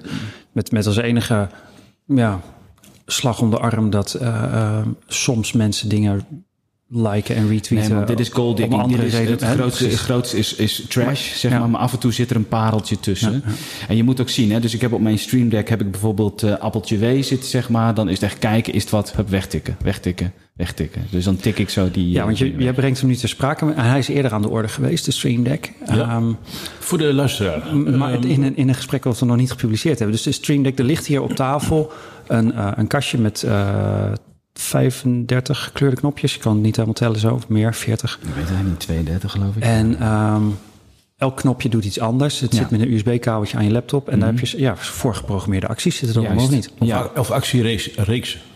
[0.53, 1.49] met, met als enige
[2.07, 2.41] ja,
[3.07, 4.21] slag om de arm dat
[5.07, 6.25] soms mensen dingen
[6.89, 7.97] liken en retweeten.
[7.97, 8.81] Nee, dit is gold digging.
[8.81, 11.59] Andere dit is, reden, het grootste, is, grootste is, is trash, zeg ja.
[11.59, 11.71] maar.
[11.71, 13.33] Maar af en toe zit er een pareltje tussen.
[13.33, 13.53] Ja, ja.
[13.89, 14.61] En je moet ook zien, hè.
[14.61, 17.69] Dus ik heb op mijn Stream Deck heb ik bijvoorbeeld uh, appeltje W zitten, zeg
[17.69, 17.95] maar.
[17.95, 19.13] Dan is het echt kijken, is het wat?
[19.13, 21.03] Hup, wegtikken, wegtikken, wegtikken.
[21.11, 22.11] Dus dan tik ik zo die...
[22.11, 23.73] Ja, want je, jij brengt hem nu ter sprake.
[23.75, 25.73] Hij is eerder aan de orde geweest, de Stream Deck.
[25.87, 26.17] Ja.
[26.17, 26.37] Um,
[26.79, 27.77] Voor de luisteraar.
[27.77, 30.17] Maar um, in, een, in een gesprek wat we nog niet gepubliceerd hebben.
[30.17, 31.93] Dus de Stream Deck, er ligt hier op tafel
[32.27, 33.43] een, uh, een kastje met...
[33.47, 34.13] Uh,
[34.61, 36.35] 35 gekleurde knopjes.
[36.35, 38.19] Je kan het niet helemaal tellen zo, of meer, 40.
[38.23, 39.63] Ik weet eigenlijk niet, 32 geloof ik.
[39.63, 40.59] En um,
[41.17, 42.41] elk knopje doet iets anders.
[42.41, 42.59] Het Ja.
[42.59, 44.09] zit met een USB-kabeltje aan je laptop.
[44.09, 46.71] En daar heb je ja, voorgeprogrammeerde acties zitten er allemaal of niet.
[46.79, 47.11] Of, Ja.
[47.17, 47.91] of actiereeks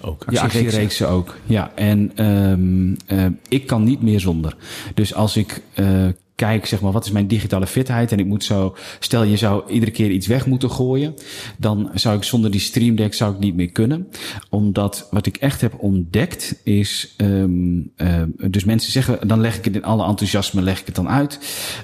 [0.00, 0.24] ook.
[0.30, 1.36] Ja, actiereeksen ook.
[1.44, 4.56] Ja, en ehm, eh, ik kan niet meer zonder.
[4.94, 6.06] Dus als ik eh,
[6.40, 8.12] kijk, zeg maar, wat is mijn digitale fitheid?
[8.12, 11.14] En ik moet zo, stel je zou iedere keer iets weg moeten gooien,
[11.58, 14.08] dan zou ik zonder die Stream Deck zou ik niet meer kunnen.
[14.48, 19.64] Omdat wat ik echt heb ontdekt is, ehm, eh, dus mensen zeggen, dan leg ik
[19.64, 21.38] het in alle enthousiasme, leg ik het dan uit.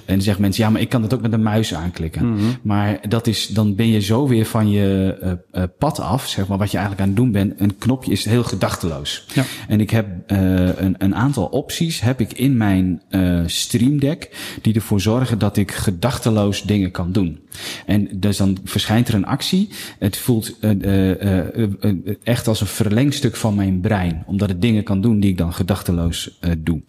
[0.05, 2.37] En dan zeggen mensen, ja, maar ik kan het ook met een muis aanklikken.
[2.63, 6.49] Maar dat is, dan ben je zo weer van je eh, eh, pad af, zeg
[6.49, 7.61] maar, wat je eigenlijk aan het doen bent.
[7.61, 9.27] Een knopje is heel gedachteloos.
[9.35, 9.45] Ja.
[9.69, 10.39] En ik heb eh,
[10.79, 14.31] een, een aantal opties heb ik in mijn eh Stream Deck
[14.63, 17.41] die ervoor zorgen dat ik gedachteloos dingen kan doen.
[17.87, 19.69] En dus dan verschijnt er een actie.
[19.99, 20.71] Het voelt eh,
[21.11, 25.31] eh, eh, echt als een verlengstuk van mijn brein, omdat het dingen kan doen die
[25.31, 26.81] ik dan gedachteloos doe.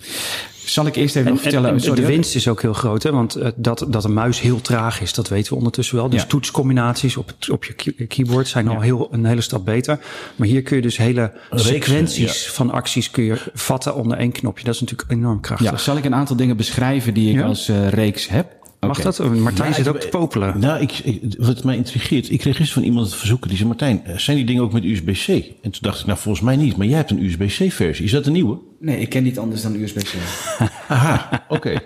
[0.70, 1.76] Zal ik eerst even nog En, en, vertellen?
[1.76, 3.12] en sorry, de winst is ook heel groot, hè?
[3.12, 6.10] want eh, dat, dat een muis heel traag is, dat weten we ondertussen wel.
[6.10, 6.28] Dus Ja.
[6.28, 10.00] toetscombinaties op, het, op je key- keyboard zijn al heel, een hele stap beter.
[10.36, 14.32] Maar hier kun je dus hele Reeksen, sequenties van acties kun je vatten onder één
[14.32, 14.64] knopje.
[14.64, 15.72] Dat is natuurlijk enorm krachtig.
[15.72, 17.46] Ja, zal ik een aantal dingen beschrijven die ik Ja.
[17.46, 18.56] als eh, reeks heb?
[18.80, 19.20] Mag dat?
[19.36, 20.60] Martijn Ja, zit ik- ook te popelen.
[20.60, 23.48] Nou, ik, ik- wat mij intrigeert, ik kreeg gisteren van iemand het verzoeken.
[23.48, 25.28] Die zei, Martijn, eh, zijn die dingen ook met USB-C?
[25.62, 26.78] En toen dacht ik, nou volgens mij niet.
[26.78, 28.06] Maar jij hebt een USB-C versie.
[28.06, 28.58] Is dat een nieuwe?
[28.80, 30.14] Nee, ik ken niet anders dan USB-C.
[30.88, 31.74] Aha, oké.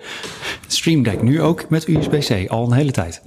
[0.68, 3.22] Stream Deck nu ook met USB-C, al een hele tijd.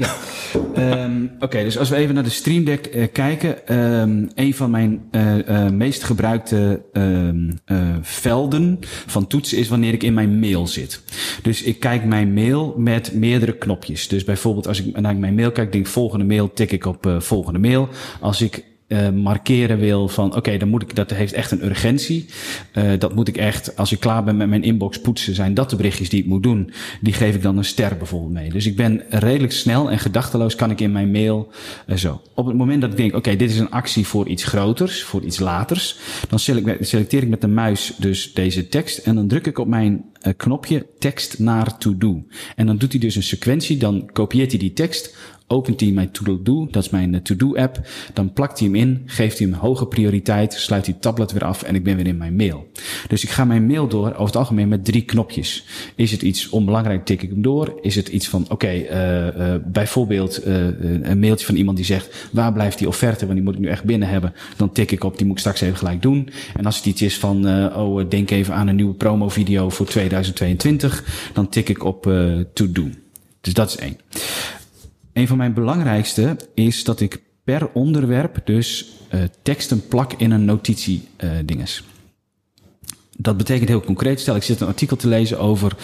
[0.74, 3.66] Ehm, Oké, dus als we even naar de Stream Deck eh, kijken.
[3.66, 9.92] ehm, een van mijn eh, eh, meest gebruikte ehm, eh, velden van toetsen is wanneer
[9.92, 11.02] ik in mijn mail zit.
[11.42, 14.08] Dus ik kijk mijn mail met meerdere knopjes.
[14.08, 17.20] Dus bijvoorbeeld als ik naar mijn mail kijk, denk volgende mail, tik ik op eh,
[17.20, 17.88] volgende mail.
[18.20, 22.26] Als ik eh, markeren wil van oké, dan moet ik dat heeft echt een urgentie.
[22.72, 25.70] Eh, dat moet ik echt als ik klaar ben met mijn inbox poetsen, zijn dat
[25.70, 26.72] de berichtjes die ik moet doen.
[27.00, 28.50] Die geef ik dan een ster bijvoorbeeld mee.
[28.50, 31.52] Dus ik ben redelijk snel en gedachteloos kan ik in mijn mail
[31.86, 32.22] eh, zo.
[32.34, 35.22] Op het moment dat ik denk oké, dit is een actie voor iets groters, voor
[35.22, 39.46] iets laters, dan selec- selecteer ik met de muis dus deze tekst en dan druk
[39.46, 42.24] ik op mijn eh, knopje tekst naar to do.
[42.56, 45.16] En dan doet hij dus een sequentie, dan kopieert hij die tekst
[45.54, 47.80] opent hij mijn To-Do, dat is mijn eh, To-Do-app.
[48.12, 51.62] Dan plakt hij hem in, geeft hij hem hoge prioriteit, sluit hij tablet weer af
[51.62, 52.66] en ik ben weer in mijn mail.
[53.08, 55.64] Dus ik ga mijn mail door, over het algemeen met drie knopjes.
[55.94, 57.78] Is het iets onbelangrijk, tik ik hem door.
[57.80, 62.52] Is het iets van, oké, eh, eh, bijvoorbeeld een mailtje van iemand die zegt, waar
[62.52, 64.34] blijft die offerte, want die moet ik nu echt binnen hebben.
[64.56, 66.28] Dan tik ik op, die moet ik straks even gelijk doen.
[66.56, 71.30] En als het iets is van, oh, denk even aan een nieuwe promo-video voor 2022,
[71.32, 72.88] dan tik ik op eh, To-Do.
[73.40, 73.96] Dus dat is één.
[75.14, 80.44] Een van mijn belangrijkste is dat ik per onderwerp dus uh, teksten plak in een
[80.44, 81.84] notitie uh, dinges.
[83.16, 84.20] Dat betekent heel concreet.
[84.20, 85.76] Stel, ik zit een artikel te lezen over.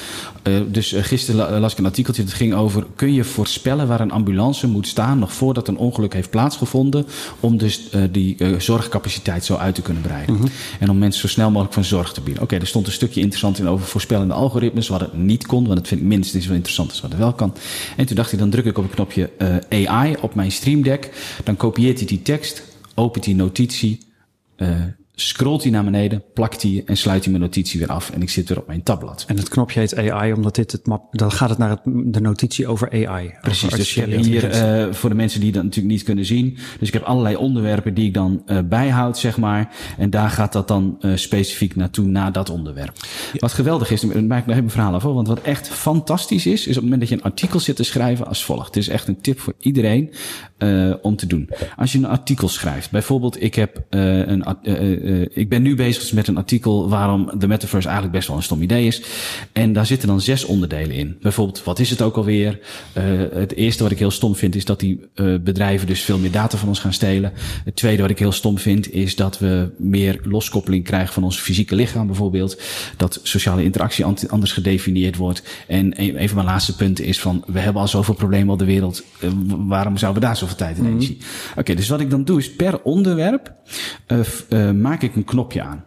[0.48, 2.86] Uh, dus uh, gisteren las ik een artikeltje dat ging over.
[2.94, 5.18] Kun je voorspellen waar een ambulance moet staan.
[5.18, 7.06] nog voordat een ongeluk heeft plaatsgevonden.
[7.40, 10.36] om dus uh, die zorgcapaciteit zo uit te kunnen breiden.
[10.36, 10.48] -hmm.
[10.80, 12.42] En om mensen zo snel mogelijk van zorg te bieden.
[12.42, 14.88] Oké, okay, er stond een stukje interessant in over voorspellende algoritmes.
[14.88, 17.32] wat het niet kon, want dat vind ik minstens wel interessant als wat het wel
[17.32, 17.54] kan.
[17.96, 19.30] En toen dacht ik, dan druk ik op het knopje
[19.70, 21.10] AI op mijn Stream Deck.
[21.44, 22.62] Dan kopieert hij die tekst,
[22.94, 23.98] opent die notitie
[25.20, 28.10] scrolt hij naar beneden, plakt hij en sluit hij mijn notitie weer af.
[28.10, 29.24] En ik zit weer op mijn tabblad.
[29.26, 32.20] En het knopje heet AI, omdat dit het map, dan gaat het naar het, de
[32.20, 33.34] notitie over AI.
[33.40, 36.24] Precies, over dus je hebt hier uh, voor de mensen die dat natuurlijk niet kunnen
[36.24, 36.58] zien.
[36.78, 39.74] Dus ik heb allerlei onderwerpen die ik dan uh, bijhoud, zeg maar.
[39.98, 42.96] En daar gaat dat dan uh, specifiek naartoe, naar dat onderwerp.
[43.32, 43.38] Ja.
[43.38, 45.02] Wat geweldig is, daar maak ik nog even een verhaal af.
[45.02, 47.82] Want wat echt fantastisch is, is op het moment dat je een artikel zit te
[47.82, 48.66] schrijven als volgt.
[48.66, 50.10] Het is echt een tip voor iedereen
[50.62, 51.48] uh, om te doen.
[51.76, 54.44] Als je een artikel schrijft, bijvoorbeeld ik heb uh, een...
[54.62, 58.42] Uh, ik ben nu bezig met een artikel waarom de metaverse eigenlijk best wel een
[58.42, 59.02] stom idee is.
[59.52, 61.16] En daar zitten dan zes onderdelen in.
[61.20, 62.58] Bijvoorbeeld, wat is het ook alweer?
[63.32, 65.00] het eerste wat ik heel stom vind is dat die
[65.40, 67.32] bedrijven dus veel meer data van ons gaan stelen.
[67.64, 71.38] Het tweede wat ik heel stom vind is dat we meer loskoppeling krijgen van ons
[71.38, 72.60] fysieke lichaam bijvoorbeeld.
[72.96, 75.42] Dat sociale interactie anders gedefinieerd wordt.
[75.66, 78.64] En een, van mijn laatste punten is van, we hebben al zoveel problemen op de
[78.64, 79.04] wereld.
[79.48, 81.18] waarom zouden we daar tijd en energie?
[81.56, 83.52] Oké, dus wat ik dan doe is per onderwerp
[84.08, 85.84] uh, maak ik een knopje aan.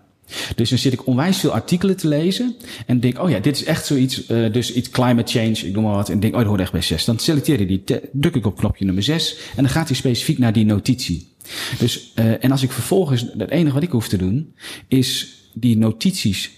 [0.56, 3.63] Dus dan zit ik onwijs veel artikelen te lezen en denk, oh ja, dit is
[3.63, 6.47] echt zoiets, uh, dus iets climate change, ik noem maar wat, en denk, oh, dat
[6.47, 7.06] hoort echt bij 6.
[7.06, 10.38] Dan selecteer je die, druk ik op knopje nummer 6 en dan gaat hij specifiek
[10.38, 11.32] naar die notitie.
[11.80, 14.56] Dus, uh, en als ik vervolgens, het enige wat ik hoef te doen,
[14.88, 16.52] is die notities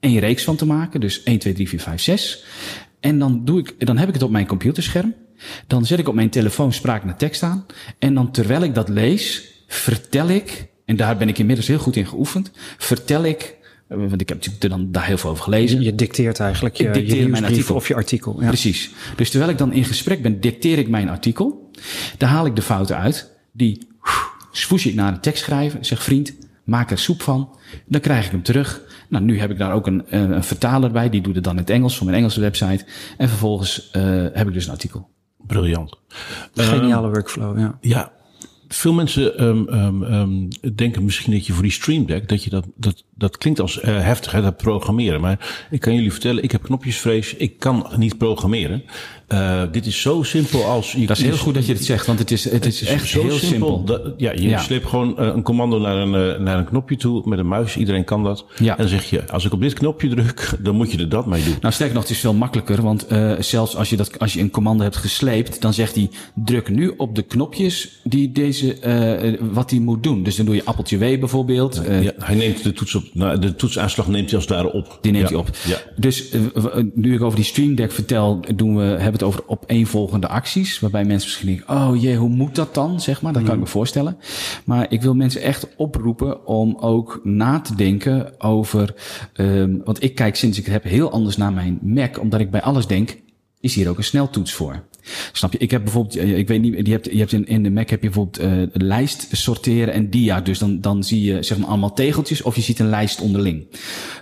[0.00, 2.44] één reeks van te maken, dus 1, 2, 3, 4, 5, 6.
[3.00, 5.14] En dan doe ik, dan heb ik het op mijn computerscherm.
[5.66, 7.66] Dan zet ik op mijn telefoon spraak naar tekst aan.
[7.98, 11.96] En dan terwijl ik dat lees, vertel ik, en daar ben ik inmiddels heel goed
[11.96, 13.56] in geoefend, vertel ik
[13.88, 15.82] want ik heb natuurlijk er dan daar heel veel over gelezen.
[15.82, 17.74] Je dicteert eigenlijk je, Ik dicteer je mijn artikel.
[17.74, 18.40] of je artikel.
[18.40, 18.46] Ja.
[18.46, 18.90] Precies.
[19.16, 21.70] Dus terwijl ik dan in gesprek ben, dicteer ik mijn artikel.
[22.16, 23.36] Daar haal ik de fouten uit.
[23.52, 23.86] Die
[24.52, 25.84] swoes ik naar de tekst schrijven.
[25.84, 27.56] Zeg vriend, maak er soep van.
[27.86, 28.82] Dan krijg ik hem terug.
[29.08, 31.10] Nou, nu heb ik daar ook een, een, een vertaler bij.
[31.10, 32.84] Die doet het dan in het Engels voor mijn Engelse website.
[33.16, 35.08] En vervolgens eh, heb ik dus een artikel.
[35.46, 35.98] Briljant.
[36.54, 37.78] Geniale workflow, ja.
[37.80, 38.12] Ja,
[38.68, 42.50] veel mensen ehm, ehm, ehm, denken misschien dat je voor die Stream Deck, dat je
[42.50, 45.20] dat, dat, dat klinkt als eh, heftig, hè, dat programmeren.
[45.20, 48.82] Maar ik kan jullie vertellen, ik heb knopjesvrees, ik kan niet programmeren.
[49.28, 50.92] Eh, dit is zo simpel als...
[50.92, 53.08] Je, Dat is heel goed dat je dit zegt, want het is, het is echt
[53.08, 53.84] zo heel simpel.
[53.84, 54.58] dat- ja, je Ja.
[54.58, 57.76] sleept gewoon eh, een commando naar een, eh, naar een knopje toe met een muis.
[57.76, 58.44] Iedereen kan dat.
[58.58, 58.70] Ja.
[58.70, 61.26] En dan zeg je, als ik op dit knopje druk, dan moet je er dat
[61.26, 61.56] mee doen.
[61.60, 63.06] Nou, sterker nog, het is veel makkelijker, want
[63.38, 66.94] zelfs als je, dat, als je een commando hebt gesleept, dan zegt hij, druk nu
[66.96, 68.76] op de knopjes die deze,
[69.52, 70.22] wat hij moet doen.
[70.22, 71.82] Dus dan doe je appeltje W bijvoorbeeld.
[72.00, 74.98] ja, hij neemt de toets op, nou, de toetsaanslag neemt hij als het ware op.
[75.00, 75.50] Die neemt hij op.
[75.66, 75.76] Ja.
[75.96, 76.24] Dus
[76.94, 80.80] nu ik over die Stream Deck vertel, doen we, hebben het over opeenvolgende acties.
[80.80, 83.00] Waarbij mensen misschien denken, oh jee, hoe moet dat dan?
[83.00, 84.16] Zeg maar, dat kan ik me voorstellen.
[84.64, 88.94] Maar ik wil mensen echt oproepen om ook na te denken over...
[89.32, 92.18] ehm, want ik kijk sinds ik het heb heel anders naar mijn Mac.
[92.20, 93.18] Omdat ik bij alles denk,
[93.60, 94.82] is hier ook een sneltoets voor.
[95.32, 95.58] Snap je?
[95.58, 98.02] Ik heb bijvoorbeeld, ik weet niet, je hebt, je hebt in, in de Mac heb
[98.02, 98.38] je bijvoorbeeld
[98.72, 100.40] een lijst sorteren en dia.
[100.40, 103.66] Dus dan, dan zie je zeg maar allemaal tegeltjes of je ziet een lijst onderling.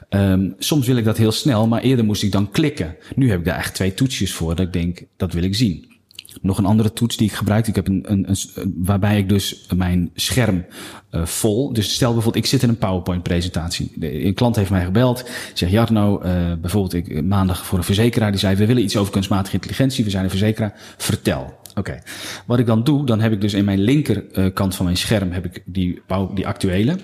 [0.09, 2.96] Ehm, soms wil ik dat heel snel, maar eerder moest ik dan klikken.
[3.14, 5.95] Nu heb ik daar echt twee toetsjes voor dat ik denk, dat wil ik zien.
[6.42, 7.66] Nog een andere toets die ik gebruik.
[7.66, 10.64] Ik heb een, een, een waarbij ik dus mijn scherm
[11.11, 11.72] eh, vol.
[11.72, 13.92] Dus stel bijvoorbeeld, ik zit in een PowerPoint-presentatie.
[14.01, 15.29] Een klant heeft mij gebeld.
[15.55, 18.31] Zegt Jarno, eh bijvoorbeeld ik, eh, maandag voor een verzekeraar.
[18.31, 20.05] Die zei, we willen iets over kunstmatige intelligentie.
[20.05, 20.75] We zijn een verzekeraar.
[20.96, 21.55] Vertel.
[21.75, 21.99] Oké.
[22.46, 25.44] Wat ik dan doe, dan heb ik dus in mijn linkerkant van mijn scherm heb
[25.44, 26.03] ik die,
[26.35, 26.96] die actuele.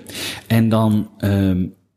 [0.47, 1.11] En dan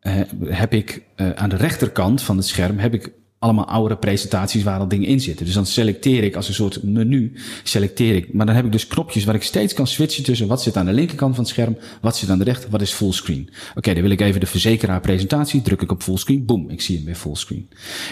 [0.06, 3.12] eh, heb ik eh, aan de rechterkant van het scherm heb ik
[3.46, 5.46] allemaal oude presentaties waar al dingen in zitten.
[5.46, 8.34] Dus dan selecteer ik als een soort menu, selecteer ik.
[8.34, 10.86] Maar dan heb ik dus knopjes waar ik steeds kan switchen tussen wat zit aan
[10.86, 13.50] de linkerkant van het scherm, wat zit aan de rechter, wat is fullscreen.
[13.76, 16.96] Oké, dan wil ik even de verzekeraar presentatie, druk ik op fullscreen, boom, ik zie
[16.96, 17.70] hem weer fullscreen.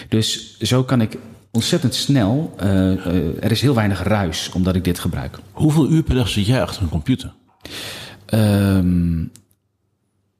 [0.08, 1.18] Dus zo kan ik
[1.50, 5.38] ontzettend snel, eh, eh, er is heel weinig ruis omdat ik dit gebruik.
[5.52, 7.34] Hoeveel uur per dag zit jij achter een computer?
[8.26, 9.24] Ehm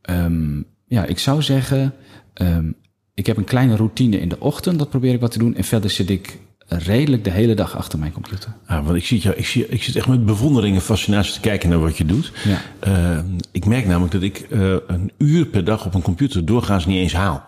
[0.00, 1.94] ehm, ja, ik zou zeggen,
[2.34, 2.70] ehm,
[3.14, 5.54] ik heb een kleine routine in de ochtend, dat probeer ik wat te doen.
[5.54, 8.52] En verder zit ik redelijk de hele dag achter mijn computer.
[8.66, 11.40] Ah, want ik, zie jou, ik, zie, ik zit echt met bewondering en fascinatie te
[11.40, 12.32] kijken naar wat je doet.
[12.44, 12.60] Ja.
[12.78, 13.18] Eh,
[13.52, 16.96] ik merk namelijk dat ik eh, een uur per dag op een computer doorgaans niet
[16.98, 17.44] eens haal.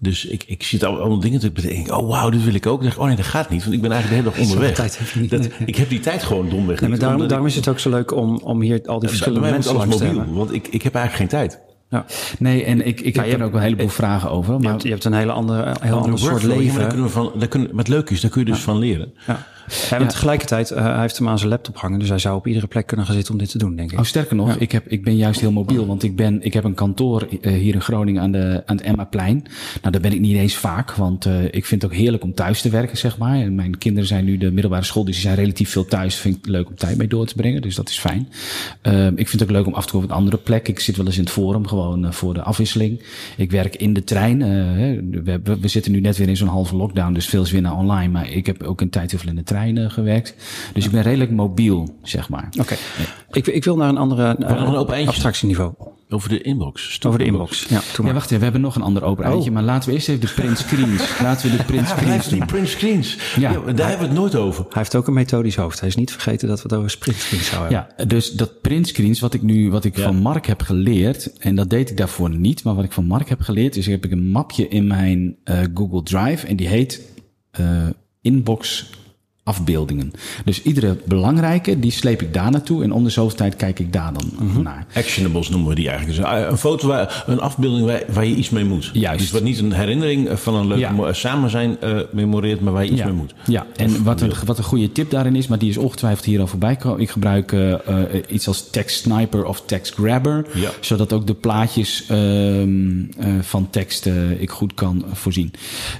[0.00, 1.96] Dus ik, ik zit al allemaal dingen te bedenken.
[1.98, 2.74] Oh, wauw, dit wil ik ook.
[2.76, 3.62] Dan zeg ik, oh nee, dat gaat niet.
[3.62, 4.76] Want ik ben eigenlijk de hele dag onderweg.
[4.76, 5.30] tijd heb je niet.
[5.30, 5.50] Dat, Nee.
[5.66, 7.90] ik heb die tijd gewoon domweg Nee, maar daarom, daarom ik- is het ook zo
[7.90, 10.18] leuk om, om hier al die verschillende mensen langs te mobiel.
[10.20, 10.36] hebben.
[10.36, 11.60] Want ik, ik heb eigenlijk geen tijd.
[11.90, 12.04] Ja.
[12.38, 14.54] Nee, en ik, ik Ja, heb er ook wel een heleboel vragen over.
[14.54, 16.78] Je, Maar hebt, je hebt een hele andere, een heel ander soort leven.
[16.78, 18.78] daar kunnen we van, daar kunnen, maar het leuke is, daar kun je dus van
[18.78, 19.12] leren.
[19.26, 19.46] Ja.
[19.90, 21.98] Ja, maar tegelijkertijd, eh, hij heeft hem aan zijn laptop hangen.
[21.98, 23.98] Dus hij zou op iedere plek kunnen gaan zitten om dit te doen, denk ik.
[23.98, 25.86] Oh, sterker nog, ik, heb, ik ben juist heel mobiel.
[25.86, 28.84] Want ik, ben, ik heb een kantoor eh, hier in Groningen aan, de, aan het
[28.84, 29.42] Emmaplein.
[29.80, 30.92] Nou, daar ben ik niet eens vaak.
[30.92, 33.40] Want eh, ik vind het ook heerlijk om thuis te werken, zeg maar.
[33.40, 35.04] En mijn kinderen zijn nu de middelbare school.
[35.04, 36.14] Dus die zijn relatief veel thuis.
[36.14, 37.62] Vind ik het leuk om tijd mee door te brengen.
[37.62, 38.28] Dus dat is fijn.
[38.82, 40.68] Ehm, ik vind het ook leuk om af en toe op een andere plek.
[40.68, 43.02] Ik zit wel eens in het forum, gewoon voor de afwisseling.
[43.36, 44.38] Ik werk in de trein.
[45.24, 47.12] we, we zitten nu net weer in zo'n halve lockdown.
[47.12, 48.12] Dus veel is weer naar online.
[48.12, 50.34] Maar ik heb ook een tijd heel veel in de trein eh, gewerkt.
[50.72, 52.48] Dus ik ben redelijk mobiel, zeg maar.
[52.60, 52.76] Oké.
[53.30, 55.10] Ik, ik wil naar een andere eh, nog een open eindje.
[55.10, 55.72] abstractieniveau.
[56.08, 56.98] Over de inbox.
[57.06, 57.66] Over de inbox.
[57.68, 59.50] Ja, Ja, wacht even, we hebben nog een ander open eindje.
[59.50, 61.18] Maar laten we eerst even de print screens.
[61.22, 62.46] laten we de print Ja, screens die doen.
[62.46, 63.18] print screens.
[63.36, 63.50] Ja.
[63.50, 63.72] Ja.
[63.72, 64.62] daar hebben we het nooit over.
[64.64, 65.80] Hij heeft ook een methodisch hoofd.
[65.80, 67.94] Hij is niet vergeten dat we het over sprintscreens zouden hebben.
[67.98, 70.02] Ja, dus dat print screens, wat ik nu, wat ik Ja.
[70.02, 73.28] van Mark heb geleerd, en dat deed ik daarvoor niet, maar wat ik van Mark
[73.28, 77.00] heb geleerd, is heb ik een mapje in mijn eh, Google Drive en die heet
[77.50, 77.66] eh,
[78.22, 78.90] Inbox
[79.46, 80.12] afbeeldingen.
[80.44, 83.92] Dus iedere belangrijke, die sleep ik daar naartoe en om de zoveel tijd kijk ik
[83.92, 84.62] daar dan Mhm.
[84.62, 84.86] naar.
[84.94, 86.18] Actionables noemen we die eigenlijk.
[86.18, 88.90] Dus een- een foto, waar, een afbeelding waar, waar je iets mee moet.
[88.92, 89.18] Juist.
[89.20, 90.90] Dus wat niet een herinnering van een leuk Ja.
[90.92, 93.06] mo- samen zijn eh, memoreert, maar waar je iets ja.
[93.06, 93.34] mee moet.
[93.46, 96.40] Ja, en wat een, wat een goede tip daarin is, maar die is ongetwijfeld hier
[96.40, 97.00] al voorbij komen.
[97.00, 97.80] Ik gebruik eh, eh,
[98.28, 100.70] iets als text sniper of text grabber, Ja.
[100.80, 105.52] zodat ook de plaatjes ehm, eh, van tekst eh, ik goed kan voorzien.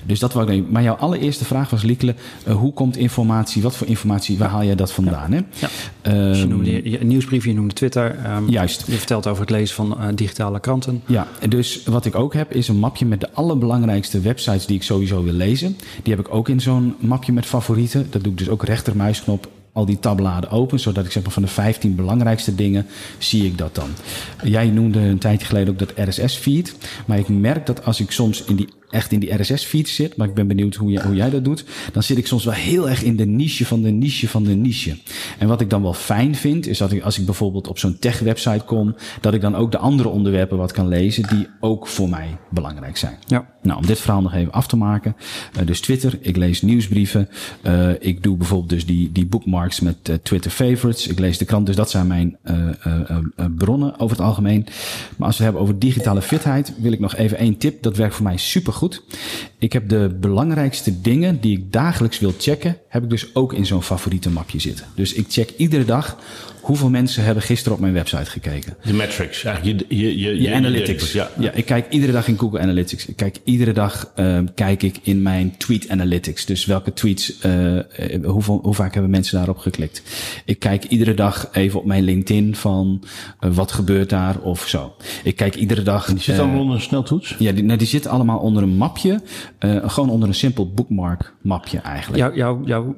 [0.07, 0.73] Dus dat wou ik denken.
[0.73, 4.65] Maar jouw allereerste vraag was, Liekele, eh, hoe komt informatie, wat voor informatie, waar haal
[4.65, 5.33] jij dat vandaan?
[5.33, 5.41] Hè?
[5.59, 5.69] Ja.
[6.03, 8.17] Ehm, Dus je noemde je, je nieuwsbrief, je noemde Twitter.
[8.25, 8.85] ehm, Juist.
[8.87, 11.03] Je vertelt over het lezen van eh, digitale kranten.
[11.07, 14.83] Ja, dus wat ik ook heb is een mapje met de allerbelangrijkste websites die ik
[14.83, 15.77] sowieso wil lezen.
[16.03, 18.07] Die heb ik ook in zo'n mapje met favorieten.
[18.11, 21.43] Dat doe ik dus ook rechtermuisknop al die tabbladen open, zodat ik zeg maar van
[21.43, 22.87] de 15 belangrijkste dingen
[23.19, 23.89] zie ik dat dan.
[24.45, 28.45] Jij noemde een tijdje geleden ook dat RSS-feed, maar ik merk dat als ik soms
[28.45, 31.31] in die echt in die RSS-feed zit, maar ik ben benieuwd hoe jij, hoe jij
[31.31, 34.29] dat doet, dan zit ik soms wel heel erg in de niche van de niche
[34.29, 34.97] van de niche.
[35.39, 37.99] En wat ik dan wel fijn vind, is dat ik, als ik bijvoorbeeld op zo'n
[37.99, 42.09] tech-website kom, dat ik dan ook de andere onderwerpen wat kan lezen die ook voor
[42.09, 43.19] mij belangrijk zijn.
[43.27, 43.55] Ja.
[43.63, 45.17] Nou, om dit verhaal nog even af te maken.
[45.61, 47.29] Uh, dus Twitter, ik lees nieuwsbrieven.
[47.63, 51.07] Uh, ik doe bijvoorbeeld dus die, die bookmarks met uh, Twitter favorites.
[51.07, 52.39] Ik lees de krant, dus dat zijn mijn
[53.57, 54.67] bronnen over het algemeen.
[55.17, 57.83] Maar als we het hebben over digitale fitheid, wil ik nog even één tip.
[57.83, 59.03] Dat werkt voor mij super goed.
[59.59, 63.67] Ik heb de belangrijkste dingen die ik dagelijks wil checken, heb ik dus ook in
[63.67, 64.87] zo'n favoriete mapje zitten.
[64.95, 66.17] Dus ik check iedere dag
[66.67, 68.77] hoeveel mensen hebben gisteren op mijn website gekeken.
[68.85, 71.13] De metrics, eigenlijk je, je, je, je analytics.
[71.13, 71.31] Ja.
[71.39, 73.07] ja, ik kijk iedere dag in Google Analytics.
[73.07, 76.45] Ik kijk iedere dag uh, kijk ik in mijn tweet analytics.
[76.45, 77.79] Dus welke tweets, uh,
[78.25, 80.03] hoeveel, hoe vaak hebben mensen daarop geklikt.
[80.45, 83.05] Ik kijk iedere dag even op mijn LinkedIn van
[83.41, 84.95] uh, wat gebeurt daar of zo.
[85.23, 86.07] Ik kijk iedere dag.
[86.07, 87.35] Die zit allemaal onder een sneltoets?
[87.39, 89.21] Ja, die, nou, die zitten allemaal onder een mapje.
[89.59, 92.23] Gewoon onder een simpel bookmark mapje eigenlijk.
[92.23, 92.97] Jouw, jouw, jouw,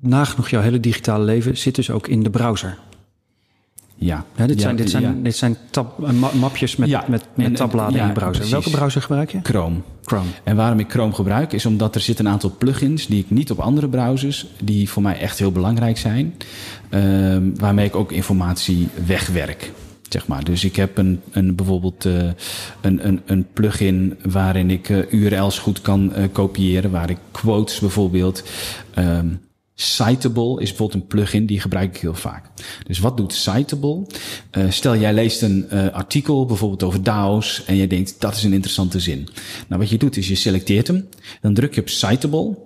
[0.00, 2.78] nagenoeg jouw hele digitale leven zit dus ook in de browser.
[3.94, 4.24] Ja.
[4.36, 5.14] ja dit, ja, zijn, dit zijn, ja.
[5.22, 5.98] dit zijn tab,
[6.34, 8.32] mapjes met, met, met en- tabbladen in je browser.
[8.32, 8.50] precies.
[8.50, 9.38] Welke browser gebruik je?
[9.42, 9.76] Chrome.
[10.04, 10.28] Chrome.
[10.44, 13.50] En waarom ik Chrome gebruik is omdat er zitten een aantal plugins die ik niet
[13.50, 16.34] op andere browsers, die voor mij echt heel belangrijk zijn,
[16.88, 19.72] ehm, waarmee ik ook informatie wegwerk.
[20.12, 20.44] Zeg maar.
[20.44, 22.28] Dus ik heb een, een, bijvoorbeeld eh,
[22.80, 27.78] een, een, een plugin waarin ik eh, URL's goed kan eh, kopiëren, waar ik quotes
[27.78, 28.42] bijvoorbeeld.
[28.94, 29.26] ehm
[29.74, 32.44] Citable is bijvoorbeeld een plugin, die gebruik ik heel vaak.
[32.86, 34.06] Dus wat doet Citable?
[34.68, 38.52] Stel, jij leest een eh, artikel bijvoorbeeld over DAO's en je denkt, dat is een
[38.52, 39.28] interessante zin.
[39.68, 41.08] Nou, wat je doet is je selecteert hem,
[41.40, 42.58] dan druk je op Citable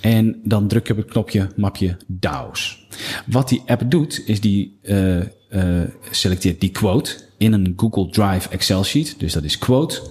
[0.00, 2.83] en dan druk je op het knopje mapje DAO's.
[3.26, 8.48] Wat die app doet, is die eh, eh, selecteert die quote in een Google Drive
[8.48, 9.18] Excel sheet.
[9.18, 10.02] Dus dat is quote,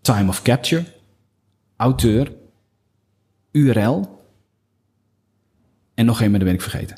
[0.00, 0.84] time of capture,
[1.76, 2.32] auteur,
[3.52, 4.19] URL
[6.00, 6.96] en nog één, maar dat ben ik vergeten.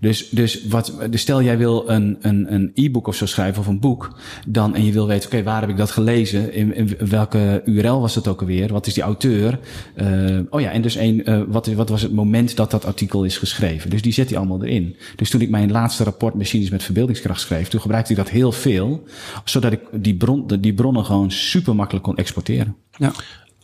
[0.00, 3.66] Dus, dus, wat, dus stel jij wil een, een, een e-book of zo schrijven of
[3.66, 4.18] een boek.
[4.46, 6.52] Dan, en je wil weten, oké, waar heb ik dat gelezen?
[6.52, 8.72] In, in welke URL was het ook alweer?
[8.72, 9.58] Wat is die auteur?
[9.96, 13.24] Uh, oh ja, en dus één, uh, wat, wat was het moment dat dat artikel
[13.24, 13.90] is geschreven?
[13.90, 14.96] Dus die zet hij allemaal erin.
[15.16, 18.52] Dus toen ik mijn laatste rapport Machines met verbeeldingskracht schreef, toen gebruikte ik dat heel
[18.52, 19.04] veel.
[19.44, 22.76] Zodat ik die, bron, die bronnen gewoon super makkelijk kon exporteren.
[22.96, 23.12] Ja.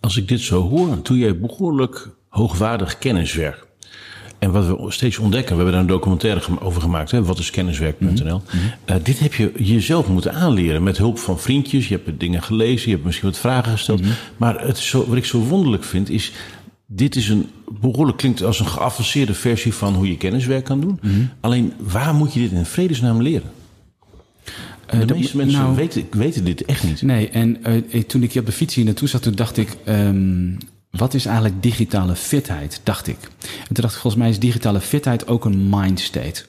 [0.00, 3.66] Als ik dit zo hoor, doe jij behoorlijk hoogwaardig kenniswerk.
[4.38, 7.50] En wat we steeds ontdekken, we hebben daar een documentaire over gemaakt, hè, wat is
[7.50, 8.42] kenniswerk.nl.
[8.86, 11.88] Uh, dit heb je jezelf moeten aanleren met hulp van vriendjes.
[11.88, 14.00] Je hebt dingen gelezen, je hebt misschien wat vragen gesteld.
[14.36, 16.32] Maar het zo, wat ik zo wonderlijk vind is,
[16.86, 17.46] dit is een
[17.80, 21.00] behoorlijk klinkt als een geavanceerde versie van hoe je kenniswerk kan doen.
[21.40, 23.50] Alleen waar moet je dit in vredesnaam leren?
[24.90, 27.02] De dat- meeste mensen nou- weten, weten dit echt niet.
[27.02, 27.56] Nee, en
[27.90, 30.58] uh, toen ik hier op de fiets hier naartoe zat, toen dacht ik, um,
[30.96, 33.18] wat is eigenlijk digitale fitheid, dacht ik.
[33.40, 36.44] En toen dacht ik, volgens mij is digitale fitheid ook een mindstate.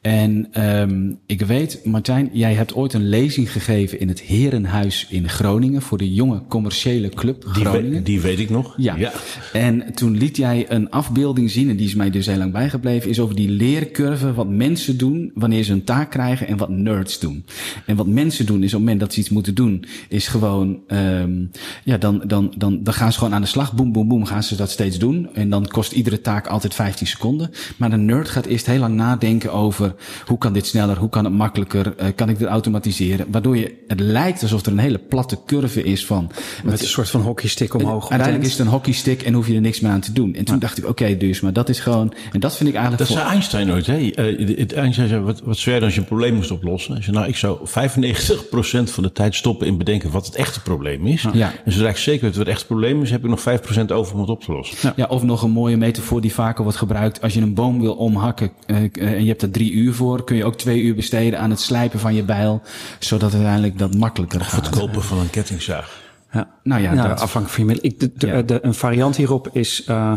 [0.00, 5.28] En um, ik weet, Martijn, jij hebt ooit een lezing gegeven in het Herenhuis in
[5.28, 7.92] Groningen voor de jonge commerciële club Die, Groningen.
[7.92, 8.74] we- die weet ik nog.
[8.76, 9.12] Ja.
[9.52, 13.10] En toen liet jij een afbeelding zien, en die is mij dus heel lang bijgebleven,
[13.10, 17.18] is over die leercurve, wat mensen doen wanneer ze een taak krijgen en wat nerds
[17.18, 17.44] doen.
[17.86, 20.78] En wat mensen doen is op het moment dat ze iets moeten doen, is gewoon,
[20.88, 21.50] um,
[21.84, 24.42] ja, dan, dan, dan, dan gaan ze gewoon aan de slag, boem, boem, boem, gaan
[24.42, 25.28] ze dat steeds doen.
[25.34, 27.50] En dan kost iedere taak altijd 15 seconden.
[27.76, 29.94] Maar de nerd gaat eerst heel lang nadenken over,
[30.26, 33.26] hoe kan dit sneller, hoe kan het makkelijker, uh, kan ik dit automatiseren?
[33.30, 36.30] Waardoor je, het lijkt alsof er een hele platte curve is van,
[36.64, 38.10] Met een soort van hockeystick omhoog.
[38.10, 40.34] Uiteindelijk is het een hockeystick en hoef je er niks meer aan te doen.
[40.34, 42.14] En toen dacht ik, oké, okay, dus, maar dat is gewoon...
[42.32, 43.08] En dat vind ik eigenlijk...
[43.08, 43.98] Dat zei Einstein ooit, hè?
[43.98, 46.92] Uh, Einstein zei, wat, wat zou jij dan als je een probleem moest oplossen?
[46.92, 50.62] Hij zei, nou, ik zou 95% van de tijd stoppen in bedenken wat het echte
[50.62, 51.26] probleem is.
[51.32, 51.52] Ja.
[51.64, 54.14] En zodra ik zeker weet wat het echte probleem is, heb ik nog 5% over
[54.14, 54.76] om het op te lossen.
[54.80, 54.92] Ja.
[54.96, 57.22] ja, of nog een mooie metafoor die vaker wordt gebruikt.
[57.22, 60.36] Als je een boom wil omhakken uh, en je hebt er drie uur voor, kun
[60.36, 62.62] je ook twee uur besteden aan het slijpen van je bijl,
[62.98, 64.66] zodat uiteindelijk dat makkelijker of gaat.
[64.66, 66.02] het kopen van een kettingzaag.
[66.32, 67.90] Ja, nou ja, afhankelijk van je middel.
[67.90, 68.42] Ik, de, de, ja.
[68.42, 70.12] de, een variant hierop is uh,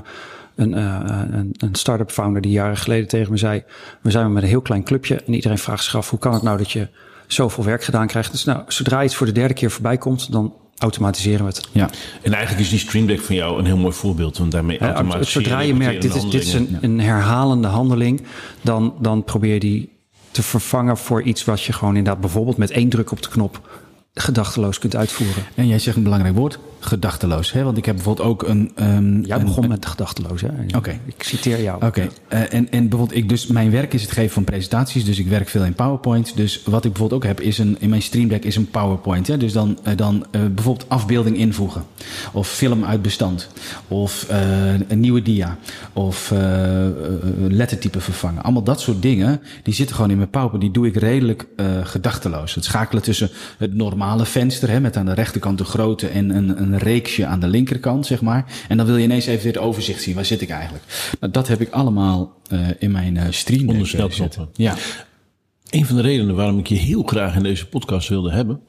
[0.55, 0.99] een, uh,
[1.31, 3.63] een, een start-up founder die jaren geleden tegen me zei:
[4.01, 6.41] We zijn met een heel klein clubje en iedereen vraagt zich af hoe kan het
[6.41, 6.87] nou dat je
[7.27, 8.31] zoveel werk gedaan krijgt.
[8.31, 11.67] Dus nou, zodra iets voor de derde keer voorbij komt, dan automatiseren we het.
[11.71, 11.89] Ja.
[12.21, 14.93] En eigenlijk is die Stream Deck van jou een heel mooi voorbeeld, want daarmee ja,
[14.93, 15.43] automatiseren.
[15.43, 18.21] Zodra je merkt, dit is, dit is een, een herhalende handeling,
[18.61, 19.89] dan, dan probeer je die
[20.31, 23.61] te vervangen voor iets wat je gewoon inderdaad bijvoorbeeld met één druk op de knop
[24.19, 25.43] gedachteloos kunt uitvoeren.
[25.55, 27.51] En jij zegt een belangrijk woord, gedachteloos.
[27.51, 27.63] Hè?
[27.63, 28.71] Want ik heb bijvoorbeeld ook een...
[28.75, 30.49] Um, jij begon met gedachteloos, hè?
[30.77, 30.99] Oké.
[31.05, 31.85] Ik citeer jou.
[31.85, 32.01] Oké.
[32.01, 35.05] Uh, en, en bijvoorbeeld, ik dus, mijn werk is het geven van presentaties.
[35.05, 36.35] Dus ik werk veel in PowerPoint.
[36.35, 39.27] Dus wat ik bijvoorbeeld ook heb, is een, in mijn Stream Deck is een PowerPoint.
[39.27, 39.37] Hè?
[39.37, 41.83] Dus dan, uh, dan uh, bijvoorbeeld afbeelding invoegen.
[42.31, 43.49] Of film uit bestand.
[43.87, 44.25] Of
[44.87, 45.57] een nieuwe dia.
[45.93, 46.33] Of
[47.47, 48.43] lettertype vervangen.
[48.43, 50.63] Allemaal dat soort dingen, die zitten gewoon in mijn PowerPoint.
[50.63, 51.47] Die doe ik redelijk
[51.83, 52.55] gedachteloos.
[52.55, 53.73] Het schakelen tussen het
[54.07, 57.47] normale venster, hè, met aan de rechterkant de grote en een, een reeksje aan de
[57.47, 58.45] linkerkant, zeg maar.
[58.67, 60.15] En dan wil je ineens even dit overzicht zien.
[60.15, 60.83] Waar zit ik eigenlijk?
[61.19, 63.69] Nou, dat heb ik allemaal uh, in mijn uh, stream.
[63.69, 63.87] Onder
[64.53, 64.75] Ja.
[65.69, 68.61] Een van de redenen waarom ik je heel graag in deze podcast wilde hebben,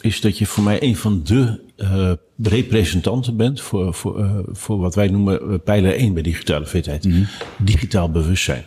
[0.00, 2.12] is dat je voor mij een van de uh,
[2.42, 7.04] representanten bent voor, voor, uh, voor wat wij noemen pijler 1 bij digitale fitheid.
[7.04, 7.26] Mm -hmm.
[7.58, 8.64] Digitaal bewustzijn.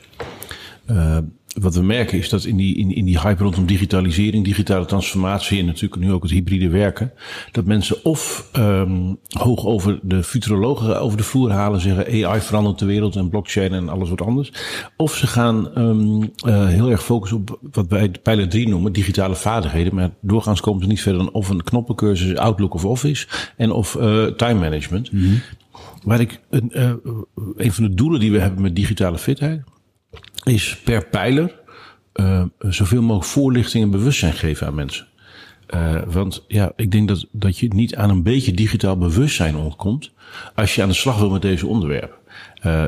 [0.91, 1.17] Uh,
[1.57, 5.59] wat we merken is dat in die, in, in die hype rondom digitalisering, digitale transformatie
[5.59, 7.11] en natuurlijk nu ook het hybride werken,
[7.51, 12.79] dat mensen of um, hoog over de futurologen over de vloer halen, zeggen AI verandert
[12.79, 14.51] de wereld en blockchain en alles wat anders.
[14.97, 19.35] Of ze gaan um, uh, heel erg focussen op wat wij pijler 3 noemen, digitale
[19.35, 19.95] vaardigheden.
[19.95, 23.27] Maar doorgaans komen ze niet verder dan of een knoppencursus Outlook of Office
[23.57, 25.11] en of uh, time management.
[25.11, 25.41] Mm -hmm.
[26.03, 26.91] Waar ik een, uh,
[27.55, 29.61] een van de doelen die we hebben met digitale fitheid
[30.43, 31.59] is per pijler
[32.13, 35.07] uh, zoveel mogelijk voorlichting en bewustzijn geven aan mensen.
[35.75, 40.11] Uh, want ja, ik denk dat, dat je niet aan een beetje digitaal bewustzijn ontkomt
[40.55, 42.17] als je aan de slag wil met deze onderwerpen.
[42.65, 42.83] Uh,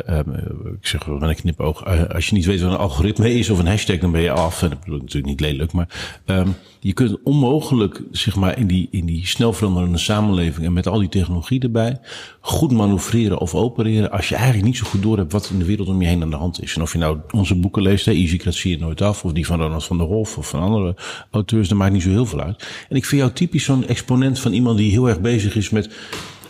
[0.80, 1.88] ik zeg met een knipoog.
[1.88, 4.32] Uh, als je niet weet wat een algoritme is of een hashtag, dan ben je
[4.32, 4.64] af.
[4.64, 5.72] En dat bedoel ik natuurlijk niet lelijk.
[5.72, 5.88] Maar
[6.26, 10.88] um, je kunt onmogelijk, zeg maar, in die, in die snel veranderende samenleving en met
[10.88, 12.00] al die technologie erbij,
[12.40, 14.12] goed manoeuvreren of opereren.
[14.12, 16.22] Als je eigenlijk niet zo goed door hebt wat in de wereld om je heen
[16.22, 16.76] aan de hand is.
[16.76, 19.84] En of je nou onze boeken leest, hè, Easy nooit af, of die van Ronald
[19.84, 20.96] van der Hof of van andere
[21.32, 22.68] auteurs, dat maakt niet zo heel veel uit.
[22.90, 25.90] En ik vind jou typisch zo'n exponent van iemand die heel erg bezig is met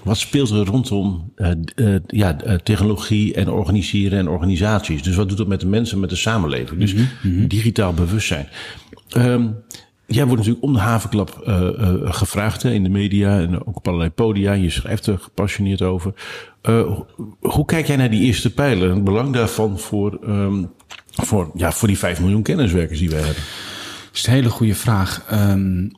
[0.04, 5.04] wat speelt er rondom uh, uh, ja, uh, technologie en organiseren en organisaties?
[5.04, 6.80] Dus wat doet dat met de mensen, met de samenleving?
[6.80, 7.48] Dus mm -hmm.
[7.48, 8.48] digitaal bewustzijn.
[9.18, 9.56] Um,
[10.06, 11.42] jij wordt natuurlijk om de havenklap
[12.04, 14.54] gevraagd hè, in de media en ook op allerlei podia.
[14.54, 16.14] Je schrijft er gepassioneerd over.
[17.40, 20.70] hoe kijk jij naar die eerste pijler en het belang daarvan voor, um,
[21.12, 23.44] voor, ja, voor die 5 miljoen kenniswerkers die wij hebben?
[24.06, 25.26] Dat is een hele goede vraag.
[25.32, 25.92] Um,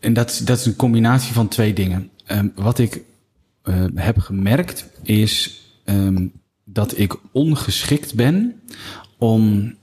[0.00, 2.10] en dat, dat is een combinatie van twee dingen.
[2.32, 3.02] Um, wat ik
[3.64, 6.32] uh, heb gemerkt is um,
[6.64, 8.60] dat ik ongeschikt ben
[9.18, 9.74] om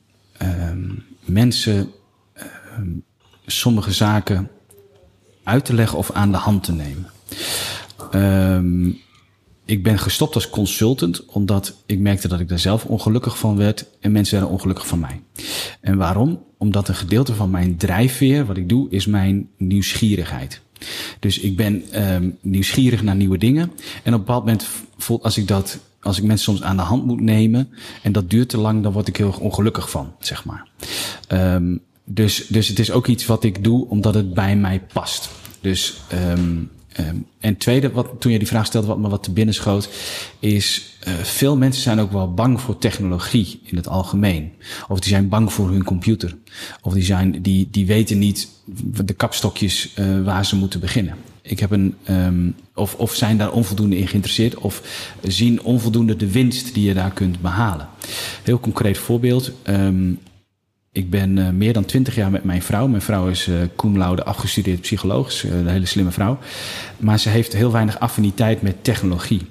[0.42, 1.92] um, mensen
[2.78, 3.04] um,
[3.46, 4.50] sommige zaken
[5.44, 7.12] uit te leggen of aan de hand te nemen.
[9.66, 13.86] ik ben gestopt als consultant omdat ik merkte dat ik daar zelf ongelukkig van werd
[14.00, 15.22] en mensen werden ongelukkig van mij.
[15.82, 16.44] En waarom?
[16.58, 20.62] Omdat een gedeelte van mijn drijfveer, wat ik doe, is mijn nieuwsgierigheid.
[21.20, 23.72] Dus ik ben um, nieuwsgierig naar nieuwe dingen.
[24.04, 24.68] En op een bepaald moment,
[25.22, 27.70] als ik dat, als ik mensen soms aan de hand moet nemen
[28.04, 30.68] en dat duurt te lang, dan word ik heel ongelukkig van, zeg maar.
[31.28, 35.30] Um, dus, dus het is ook iets wat ik doe omdat het bij mij past.
[35.62, 36.72] Dus um,
[37.40, 39.90] en tweede, wat, toen je die vraag stelde, wat me wat te binnen schoot,
[40.40, 44.52] is uh, veel mensen zijn ook wel bang voor technologie in het algemeen.
[44.88, 46.36] Of die zijn bang voor hun computer.
[46.82, 48.48] Of die, zijn, die, die weten niet
[49.06, 51.16] de kapstokjes uh, waar ze moeten beginnen.
[51.42, 54.82] Ik heb een, um, of, of zijn daar onvoldoende in geïnteresseerd, of
[55.24, 57.88] zien onvoldoende de winst die je daar kunt behalen.
[58.44, 59.52] Heel concreet voorbeeld.
[59.64, 60.20] Um,
[60.92, 62.88] ik ben uh, meer dan twintig jaar met mijn vrouw.
[62.88, 66.38] Mijn vrouw is uh, cum afgestudeerd psycholoog, uh, een hele slimme vrouw.
[66.98, 69.42] Maar ze heeft heel weinig affiniteit met technologie.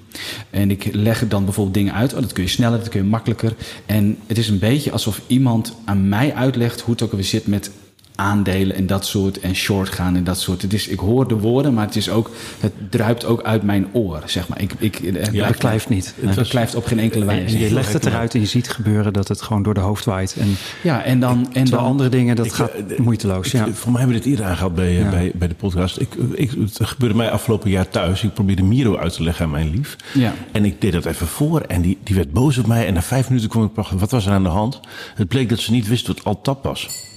[0.49, 2.13] En ik leg dan bijvoorbeeld dingen uit.
[2.13, 3.55] Oh, dat kun je sneller, dat kun je makkelijker.
[3.85, 7.47] En het is een beetje alsof iemand aan mij uitlegt hoe het ook alweer zit
[7.47, 7.71] met
[8.19, 10.61] aandelen en dat soort en short gaan en dat soort.
[10.61, 13.87] Het is, ik hoor de woorden, maar het is ook, het druipt ook uit mijn
[13.91, 14.61] oor, zeg maar.
[14.61, 16.13] Ik, ik, het ja, beklijft niet.
[16.21, 17.59] Het beklijft op geen enkele wijze.
[17.59, 20.35] Je legt het eruit en je ziet gebeuren dat het gewoon door de hoofd waait.
[20.39, 21.49] En, ja, en dan...
[21.53, 23.47] En dan andere dingen, dat ik, gaat moeiteloos.
[23.47, 23.73] Ik, ja.
[23.73, 25.09] Voor mij hebben we dit eerder aangehad bij, ja.
[25.09, 25.99] bij, bij de podcast.
[25.99, 28.23] Ik, ik, het gebeurde mij afgelopen jaar thuis.
[28.23, 29.95] Ik probeerde Miro uit te leggen aan mijn lief.
[30.13, 30.33] Ja.
[30.51, 32.87] En ik deed dat even voor en die, die werd boos op mij.
[32.87, 34.79] En na vijf minuten kwam ik, wat was er aan de hand?
[35.15, 37.08] Het bleek dat ze niet wist wat Altap was.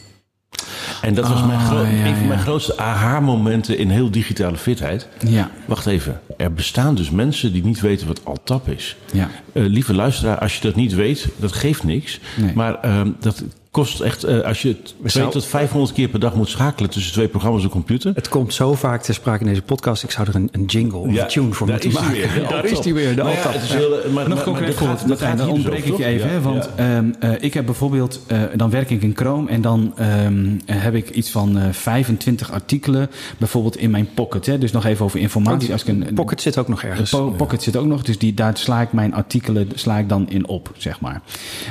[1.03, 1.59] En dat was Oh, mijn
[1.97, 2.45] ja, een van mijn ja.
[2.45, 5.09] grootste aha-momenten in heel digitale fitheid.
[5.27, 5.51] Ja.
[5.67, 8.97] Wacht even, er bestaan dus mensen die niet weten wat Altap is.
[9.13, 9.29] Ja.
[9.53, 12.21] Eh, lieve luisteraar, als je dat niet weet, dat geeft niks.
[12.37, 12.53] Nee.
[12.55, 16.21] Maar ehm, dat kost echt, eh, als je het 2 zou- tot 500 keer per
[16.21, 18.13] dag moet schakelen tussen twee programma's op de computer.
[18.15, 20.03] Het komt zo vaak ter sprake in deze podcast.
[20.03, 22.11] Ik zou er een, een jingle of een tune voor moeten maken.
[22.13, 23.53] weer, daar is die weer, de Maar ja, Altaf.
[23.53, 26.31] het is heel, eh, maar, Nog concreet voorbeeld, Martijn, dan ontbreek ik je even.
[26.31, 26.97] hè, want ja.
[26.97, 30.95] ehm, eh, ik heb bijvoorbeeld, eh, dan werk ik in Chrome en dan ehm, heb
[30.95, 34.47] ik iets van eh 25 artikelen bijvoorbeeld in mijn pocket.
[34.47, 35.73] Hè, dus nog even over informatie.
[35.73, 37.11] Als ik een, Pocket zit ook nog ergens.
[37.11, 40.29] Po- Pocket zit ook nog, dus die, daar sla ik mijn artikelen sla ik dan
[40.31, 41.21] in op, zeg maar.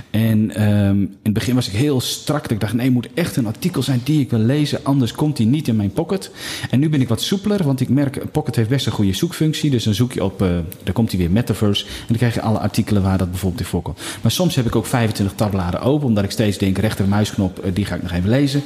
[0.09, 2.41] En ehm, in het begin was ik heel strak.
[2.41, 5.37] dat Ik dacht, nee, moet echt een artikel zijn die ik wil lezen, anders komt
[5.37, 6.31] die niet in mijn Pocket.
[6.69, 9.69] En nu ben ik wat soepeler, want ik merk, Pocket heeft best een goede zoekfunctie.
[9.69, 10.49] Dus dan zoek je op, eh
[10.83, 11.85] dan komt hij weer Metaverse.
[11.85, 13.99] En dan krijg je alle artikelen waar dat bijvoorbeeld in voorkomt.
[14.21, 17.85] Maar soms heb ik ook 25 tabbladen open, omdat ik steeds denk, rechtermuisknop, eh, die
[17.85, 18.63] ga ik nog even lezen.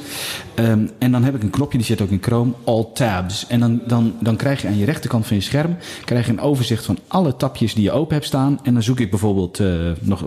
[0.54, 3.46] Ehm, en dan heb ik een knopje, die zit ook in Chrome, All Tabs.
[3.46, 6.40] En dan, dan, dan krijg je aan je rechterkant van je scherm krijg je een
[6.40, 8.58] overzicht van alle tabjes die je open hebt staan.
[8.62, 9.68] En dan zoek ik bijvoorbeeld eh,
[10.00, 10.24] nog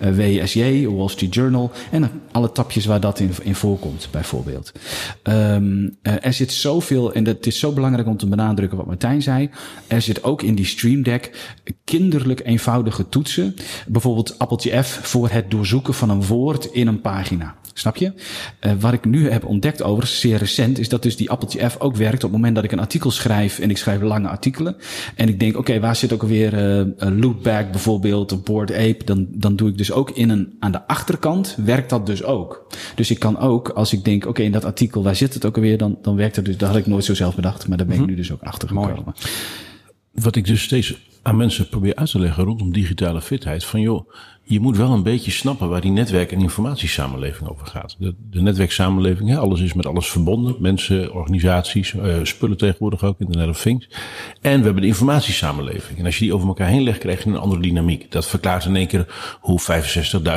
[0.00, 1.70] WSJ, Wall Street Journal.
[1.90, 4.72] En dan alle tabjes waar dat in, in voorkomt, bijvoorbeeld.
[5.22, 9.22] Ehm, eh, er zit zoveel, en het is zo belangrijk om te benadrukken wat Martijn
[9.22, 9.50] zei.
[9.86, 13.54] Er zit ook in die Stream Deck kinderlijk eenvoudige toetsen.
[13.86, 17.54] Bijvoorbeeld appeltje F voor het doorzoeken van een woord in een pagina.
[17.78, 18.12] Snap je?
[18.58, 21.76] Eh, wat ik nu heb ontdekt overigens, zeer recent, is dat dus die appeltje F
[21.78, 24.76] ook werkt op het moment dat ik een artikel schrijf en ik schrijf lange artikelen.
[25.14, 29.04] En ik denk, oké, waar zit ook alweer eh een loopback bijvoorbeeld, of board ape?
[29.04, 32.66] Dan, dan doe ik dus ook in een, aan de achterkant werkt dat dus ook.
[32.94, 35.56] Dus ik kan ook, als ik denk, oké, in dat artikel, waar zit het ook
[35.56, 35.78] alweer?
[35.78, 38.00] Dan, dan werkt het dus, dat had ik nooit zo zelf bedacht, maar daar ben
[38.00, 39.14] ik nu dus ook achter gekomen.
[40.12, 43.64] Wat ik dus steeds aan mensen probeer uit te leggen rondom digitale fitheid.
[43.64, 44.10] Van joh,
[44.48, 47.96] je moet wel een beetje snappen waar die netwerk- en informatiesamenleving over gaat.
[47.98, 50.56] De, de netwerksamenleving, alles is met alles verbonden.
[50.58, 53.88] Mensen, organisaties, eh, spullen tegenwoordig ook, Internet of Things.
[54.40, 55.98] En we hebben de informatiesamenleving.
[55.98, 58.10] En als je die over elkaar heen legt, krijg je een andere dynamiek.
[58.12, 59.60] Dat verklaart in één keer hoe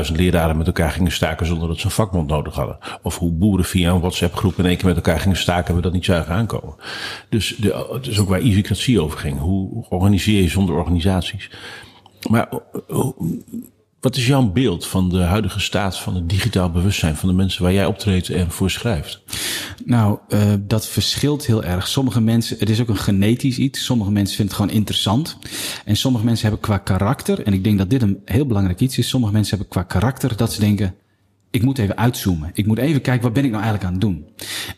[0.05, 2.77] 65.000 leraren met elkaar gingen staken zonder dat ze een vakbond nodig hadden.
[3.01, 5.81] Of hoe boeren via een WhatsApp-groep in één keer met elkaar gingen staken en we
[5.81, 6.75] dat niet zagen aankomen.
[7.29, 9.39] Dus de, het is ook waar iviocratie over ging.
[9.39, 11.49] Hoe organiseer je zonder organisaties?
[12.29, 12.57] Maar eh,
[12.87, 13.15] hoe-
[14.01, 17.63] wat is jouw beeld van de huidige staat van het digitaal bewustzijn van de mensen
[17.63, 19.21] waar jij optreedt en voor schrijft?
[19.85, 21.87] Nou, uh, dat verschilt heel erg.
[21.87, 23.85] Sommige mensen, het is ook een genetisch iets.
[23.85, 25.37] Sommige mensen vinden het gewoon interessant.
[25.85, 28.97] En sommige mensen hebben qua karakter, en ik denk dat dit een heel belangrijk iets
[28.97, 29.09] is.
[29.09, 30.95] Sommige mensen hebben qua karakter dat ze denken,
[31.51, 32.49] ik moet even uitzoomen.
[32.53, 34.25] Ik moet even kijken, wat ben ik nou eigenlijk aan het doen?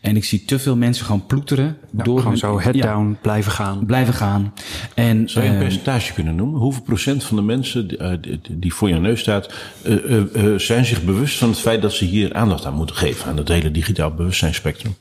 [0.00, 1.76] En ik zie te veel mensen gewoon ploeteren.
[1.96, 3.86] Ja, door gewoon hun- zo head ja, down blijven gaan.
[3.86, 4.52] Blijven gaan.
[4.94, 6.60] En, Zou je een eh, percentage kunnen noemen?
[6.60, 8.18] Hoeveel procent van de mensen die, eh,
[8.50, 9.52] die- voor je neus staat,
[9.84, 12.96] eh, eh, eh, zijn zich bewust van het feit dat ze hier aandacht aan moeten
[12.96, 14.94] geven aan het hele digitaal bewustzijnspectrum?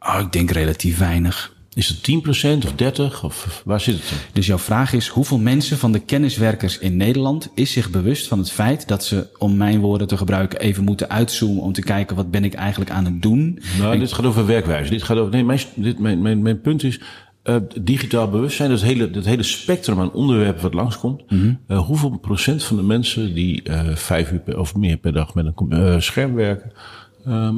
[0.00, 1.53] oh, ik denk relatief weinig.
[1.74, 2.10] Is het
[2.62, 4.16] 10% of 30 of waar zit het in?
[4.32, 8.38] Dus jouw vraag is, hoeveel mensen van de kenniswerkers in Nederland is zich bewust van
[8.38, 12.16] het feit dat ze, om mijn woorden te gebruiken, even moeten uitzoomen om te kijken
[12.16, 13.58] wat ben ik eigenlijk aan het doen?
[13.78, 14.90] Nou, dit gaat over werkwijze.
[14.90, 15.32] Dit gaat over.
[15.32, 17.00] Nee, mijn, dit, mijn, mijn, mijn punt is.
[17.42, 21.22] eh, digitaal bewustzijn, dat hele, dat hele spectrum aan onderwerpen wat langskomt.
[21.66, 25.34] Eh, hoeveel procent van de mensen die eh, vijf uur per, of meer per dag
[25.34, 26.72] met een scherm werken,
[27.24, 27.56] ehm,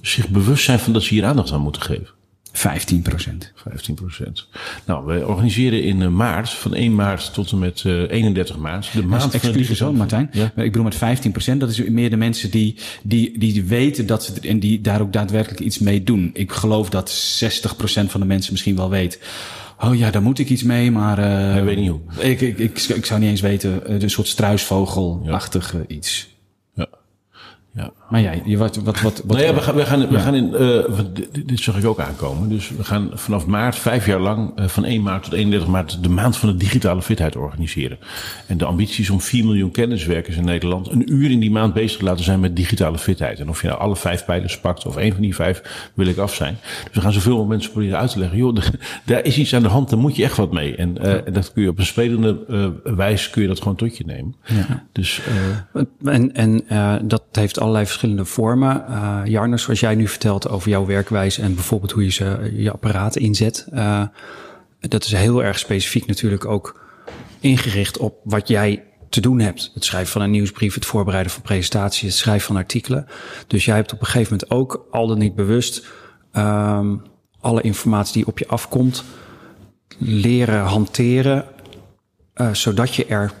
[0.00, 2.14] zich bewust zijn van dat ze hier aandacht aan moeten geven?
[2.56, 3.52] 15 procent.
[3.54, 4.46] 15 procent.
[4.84, 8.92] Nou, wij organiseren in eh, maart, van 1 maart tot en met eh, 31 maart,
[8.92, 10.28] de maand van de Excuses hoor, Martijn.
[10.32, 10.44] Ja.
[10.44, 14.24] Ik bedoel met 15 procent, dat is meer de mensen die, die, die weten dat
[14.24, 16.30] ze, en die daar ook daadwerkelijk iets mee doen.
[16.32, 19.20] Ik geloof dat 60 procent van de mensen misschien wel weet.
[19.80, 21.18] Oh ja, daar moet ik iets mee, maar...
[21.18, 22.00] eh, Hij weet niet hoe.
[22.18, 26.28] Ik, ik, ik, ik zou niet eens weten, eh, een soort struisvogelachtig eh, iets.
[26.74, 26.86] Ja.
[27.74, 27.92] Ja.
[28.10, 30.20] Maar je, wat, wat, wat, wat Nou ja, we gaan, we gaan, we Ja.
[30.20, 32.48] gaan in, eh, want dit, dit zag ik ook aankomen.
[32.48, 36.02] Dus we gaan vanaf maart, vijf jaar lang, eh, van 1 maart tot 31 maart,
[36.02, 37.98] de maand van de digitale fitheid organiseren.
[38.46, 41.74] En de ambitie is om 4 miljoen kenniswerkers in Nederland een uur in die maand
[41.74, 43.40] bezig te laten zijn met digitale fitheid.
[43.40, 46.18] En of je nou alle vijf pijlers pakt of één van die vijf, wil ik
[46.18, 46.56] af zijn.
[46.84, 48.38] Dus we gaan zoveel mensen proberen uit te leggen.
[48.38, 48.56] Joh,
[49.04, 50.76] daar is iets aan de hand, daar moet je echt wat mee.
[50.76, 53.96] En eh, dat kun je op een spelende eh, wijze kun je dat gewoon tot
[53.96, 54.34] je nemen.
[54.92, 55.20] Dus
[55.72, 58.86] eh, En, en eh, dat heeft allerlei verschillende vormen.
[58.86, 62.72] Eh Jarno, zoals jij nu vertelt over jouw werkwijze en bijvoorbeeld hoe je ze, je
[62.72, 63.66] apparaten inzet.
[63.72, 64.02] eh,
[64.80, 66.80] dat is heel erg specifiek natuurlijk ook
[67.40, 69.70] ingericht op wat jij te doen hebt.
[69.74, 73.06] Het schrijven van een nieuwsbrief, het voorbereiden van presentaties, het schrijven van artikelen.
[73.46, 75.86] Dus jij hebt op een gegeven moment ook, al dan niet bewust,
[76.32, 76.96] ehm,
[77.40, 79.04] alle informatie die op je afkomt,
[79.98, 81.44] leren hanteren
[82.34, 83.32] eh, zodat je er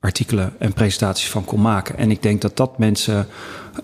[0.00, 1.96] artikelen en presentaties van kon maken.
[1.96, 3.26] En ik denk dat dat mensen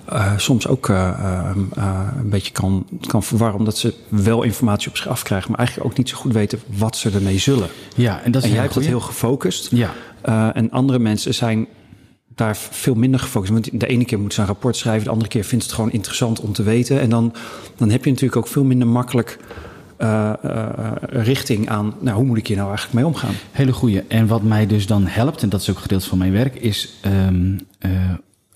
[0.04, 4.88] eh, soms ook eh, eh, eh, een beetje kan, kan verwarren, omdat ze wel informatie
[4.88, 7.68] op zich afkrijgen, maar eigenlijk ook niet zo goed weten wat ze ermee zullen.
[7.94, 8.98] Ja, en dat is En jij hebt dat goeie.
[8.98, 9.70] heel gefocust.
[9.70, 9.92] Ja.
[10.52, 11.66] En andere mensen zijn
[12.34, 13.52] daar veel minder gefocust.
[13.52, 15.78] Want de ene keer moet ze een rapport schrijven, de andere keer vindt ze het
[15.78, 17.00] gewoon interessant om te weten.
[17.00, 17.34] En dan,
[17.76, 19.38] dan heb je natuurlijk ook veel minder makkelijk
[19.98, 23.34] uh, uh, richting aan, nou, hoe moet ik hier nou eigenlijk mee omgaan?
[23.50, 24.02] Hele goeie.
[24.08, 26.94] En wat mij dus dan helpt, en dat is ook gedeelte van mijn werk, is
[27.28, 27.58] um,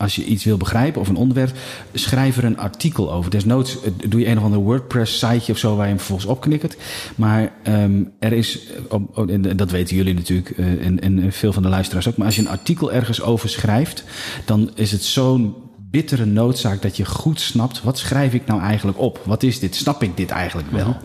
[0.03, 1.53] als je iets wil begrijpen of een onderwerp,
[1.93, 3.31] schrijf er een artikel over.
[3.31, 3.79] Desnoods
[4.09, 6.77] doe je een of ander WordPress-siteje of zo waar je hem vervolgens opknikkert.
[7.15, 11.69] Maar um, er is, oh, en dat weten jullie natuurlijk en, en veel van de
[11.69, 14.05] luisteraars ook, maar als je een artikel ergens over schrijft,
[14.45, 15.55] dan is het zo'n
[15.93, 19.21] bittere noodzaak dat je goed snapt, wat schrijf ik nou eigenlijk op?
[19.25, 19.75] Wat is dit?
[19.75, 20.97] Snap ik dit eigenlijk wel?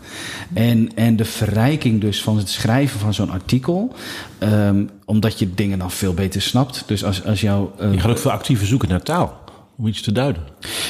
[0.54, 3.96] En, en de verrijking dus van het schrijven van zo'n artikel,
[4.40, 6.84] um, omdat je dingen dan veel beter snapt.
[6.86, 7.74] Dus als, als jouw...
[7.82, 9.40] Uh, je gaat ook veel actiever zoeken naar taal
[9.78, 10.44] om iets te duiden.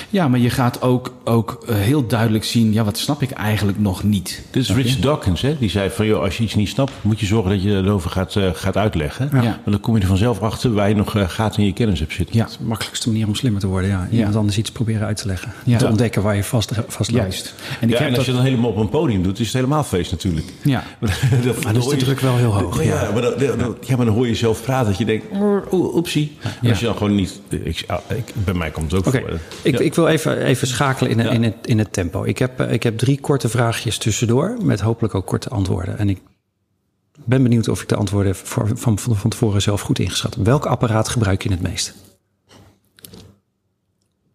[0.09, 3.79] Ja, maar je gaat ook, ook uh, heel duidelijk zien, ja, wat snap ik eigenlijk
[3.79, 4.41] nog niet?
[4.51, 5.57] Dit is Rich Dawkins, hè?
[5.59, 8.09] die zei van, joh, als je iets niet snapt, moet je zorgen dat je erover
[8.09, 9.29] gaat, uh, gaat uitleggen.
[9.33, 9.41] Ja.
[9.41, 11.99] Want dan kom je er vanzelf achter waar je nog uh, gaten in je kennis
[11.99, 12.35] hebt zitten.
[12.35, 14.07] Ja, de makkelijkste manier om slimmer te worden, ja.
[14.11, 14.39] Iemand ja.
[14.39, 15.53] anders iets proberen uit te leggen.
[15.63, 15.77] Ja.
[15.77, 17.11] Te ontdekken waar je vast, vast.
[17.11, 17.53] Juist.
[17.79, 18.25] En, ja, en als dat...
[18.25, 20.45] je dan helemaal op een podium doet, is het helemaal feest natuurlijk.
[20.61, 22.83] Ja, maar, dat, maar dan is de druk wel heel hoog.
[22.83, 23.11] Ja, ja.
[23.11, 23.23] Maar
[23.81, 25.25] ja, maar dan hoor je jezelf praten dat je denkt,
[25.71, 26.37] oepsie.
[26.63, 29.21] Als je dan gewoon niet, ik, ik, bij mij komt het ook okay.
[29.21, 29.39] voor.
[29.67, 29.85] Ik, ja.
[29.85, 31.29] ik, wil even, even schakelen in, ja.
[31.29, 32.23] in, het, in het tempo.
[32.23, 35.97] Ik heb, ik heb drie korte vraagjes tussendoor, met hopelijk ook korte antwoorden.
[35.97, 36.21] En ik
[37.25, 40.45] ben benieuwd of ik de antwoorden voor, van, van, van tevoren zelf goed ingeschat heb.
[40.45, 41.93] Welk apparaat gebruik je het meest?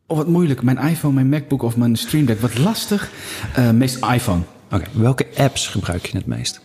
[0.07, 0.63] Oh, wat moeilijk.
[0.63, 2.41] Mijn iPhone, mijn MacBook of mijn Stream Deck.
[2.41, 3.11] Wat lastig.
[3.59, 4.43] Uh, meest iPhone.
[4.65, 4.75] Oké.
[4.75, 4.89] Okay.
[4.93, 6.61] Welke apps gebruik je het meest?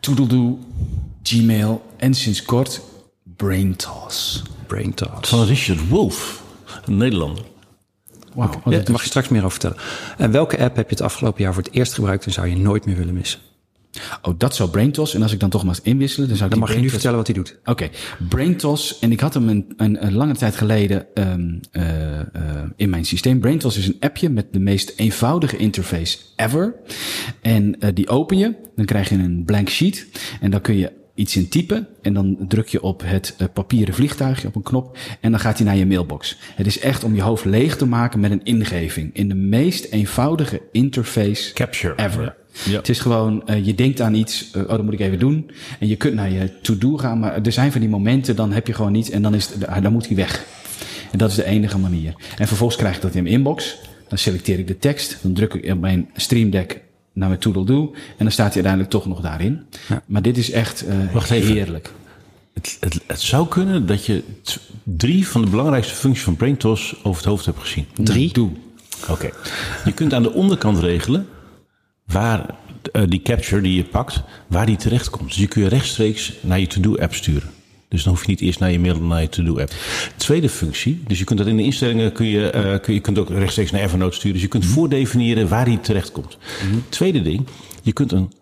[0.00, 0.58] Toodledoo,
[1.22, 2.80] Gmail en sinds kort
[3.36, 4.42] BrainToss.
[4.66, 5.28] BrainToss.
[5.28, 6.42] Van Richard Wolf,
[6.84, 7.44] een Nederlander.
[8.34, 8.72] Wauw, okay.
[8.72, 9.76] ja, daar mag je straks meer over vertellen.
[10.18, 12.56] En welke app heb je het afgelopen jaar voor het eerst gebruikt en zou je
[12.56, 13.40] nooit meer willen missen?
[14.22, 15.14] Oh, dat zou BrainToss.
[15.14, 17.16] En als ik dan toch mag inwisselen, dan zou dan ik mag je nu vertellen
[17.16, 17.58] wat hij doet.
[17.60, 17.90] Oké, okay.
[18.28, 18.98] BrainToss.
[18.98, 22.22] En ik had hem een, een, een lange tijd geleden um, uh, uh,
[22.76, 23.40] in mijn systeem.
[23.40, 26.74] BrainToss is een appje met de meest eenvoudige interface ever.
[27.40, 30.06] En uh, die open je, dan krijg je een blank sheet.
[30.40, 33.94] En dan kun je iets in typen en dan druk je op het uh, papieren
[33.94, 36.36] vliegtuigje op een knop en dan gaat hij naar je mailbox.
[36.54, 39.84] Het is echt om je hoofd leeg te maken met een ingeving in de meest
[39.84, 41.94] eenvoudige interface Capture.
[41.96, 42.22] ever.
[42.22, 42.34] Ja.
[42.64, 42.76] Ja.
[42.76, 45.50] Het is gewoon, uh, je denkt aan iets, uh, oh, dat moet ik even doen.
[45.78, 48.66] En je kunt naar je to-do gaan, maar er zijn van die momenten, dan heb
[48.66, 50.44] je gewoon niets en dan, is het, dan moet hij weg.
[51.12, 52.14] En dat is de enige manier.
[52.36, 53.76] En vervolgens krijg ik dat in mijn inbox.
[54.08, 56.83] Dan selecteer ik de tekst, dan druk ik op mijn Stream Deck
[57.14, 57.92] naar mijn Toodle-Doo.
[57.94, 59.66] En dan staat hij uiteindelijk toch nog daarin.
[59.88, 60.02] Ja.
[60.06, 61.54] Maar dit is echt uh, Wacht even.
[61.54, 61.92] heerlijk.
[62.54, 64.22] Het, het, het, zou kunnen dat je
[64.82, 67.86] drie van de belangrijkste functies van BrainTOS over het hoofd hebt gezien.
[67.94, 68.32] Drie?
[68.32, 68.50] Doe.
[69.02, 69.12] Oké.
[69.12, 69.32] Okay.
[69.84, 71.26] Je kunt aan de onderkant regelen
[72.06, 72.54] waar
[72.92, 75.28] uh, die capture die je pakt, waar die terecht komt.
[75.28, 77.50] Dus je kun je rechtstreeks naar je to-do-app sturen.
[77.94, 79.72] Dus dan hoef je niet eerst naar je mail naar je to-do-app.
[80.16, 83.18] Tweede functie, dus je kunt dat in de instellingen, kun je, uh, kun je kunt
[83.18, 84.32] ook rechtstreeks naar Evernote sturen.
[84.32, 84.78] Dus je kunt mm -hmm.
[84.78, 86.38] voordefiniëren waar die terecht komt.
[86.64, 86.84] Mm -hmm.
[86.88, 87.46] Tweede ding,
[87.82, 88.32] je kunt een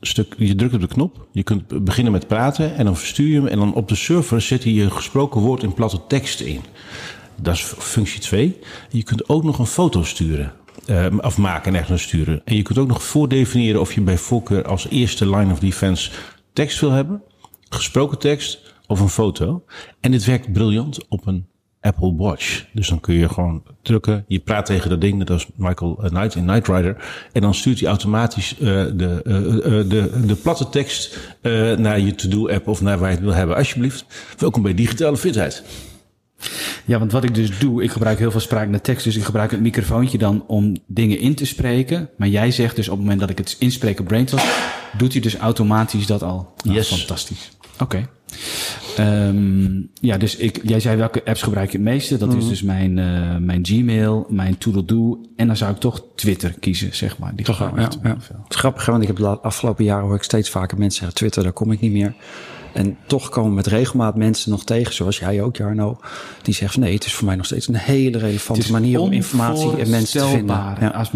[0.00, 3.34] stuk, je drukt op de knop, je kunt beginnen met praten en dan verstuur je
[3.34, 6.60] hem en dan op de server zet hij je gesproken woord in platte tekst in.
[7.36, 8.58] Dat is functie 2.
[8.90, 10.52] Je kunt ook nog een foto sturen.
[10.86, 12.42] Uh, of maken en ergens sturen.
[12.44, 16.10] En je kunt ook nog voordefiniëren of je bij voorkeur als eerste line of defense
[16.52, 17.22] tekst wil hebben,
[17.68, 19.64] gesproken tekst of een foto.
[20.00, 21.46] En dit werkt briljant op een
[21.80, 22.64] Apple Watch.
[22.72, 24.24] Dus dan kun je gewoon drukken.
[24.28, 26.96] Je praat tegen dat ding, net als Michael Knight in Knight Rider.
[27.32, 28.58] En dan stuurt hij automatisch uh,
[28.94, 31.18] de, uh, de, de platte tekst
[31.76, 33.56] naar je to-do-app of naar waar je het wil hebben.
[33.56, 34.04] Alsjeblieft.
[34.38, 35.64] Welkom bij Digitale Fitheid.
[36.84, 39.04] Ja, want wat ik dus doe, ik gebruik heel veel spraak naar tekst.
[39.04, 42.08] Dus ik gebruik het microfoontje dan om dingen in te spreken.
[42.16, 44.42] Maar jij zegt dus op het moment dat ik het inspreek op BrainTalk,
[44.96, 46.52] doet hij dus automatisch dat al.
[46.64, 46.88] Nou, yes.
[46.88, 47.50] Fantastisch.
[47.72, 47.82] Oké.
[47.82, 48.08] Okay.
[48.98, 52.16] Um, ja, dus ik, jij zei welke apps gebruik je het meeste?
[52.16, 55.20] Dat is dus mijn, uh, mijn Gmail, mijn Toodle-Doo.
[55.36, 57.34] En dan zou ik toch Twitter kiezen, zeg maar.
[57.34, 57.82] Die toch ja, ja.
[57.82, 61.16] Het is grappig, want ik heb de afgelopen jaren hoor ik steeds vaker mensen zeggen...
[61.16, 62.14] Twitter, daar kom ik niet meer.
[62.72, 66.00] En toch komen met regelmaat mensen nog tegen, zoals jij ook, Jarno.
[66.42, 69.76] Die zegt nee, het is voor mij nog steeds een hele relevante manier om informatie
[69.76, 70.56] en mensen te vinden.
[70.56, 70.88] Ja.
[70.88, 71.10] Als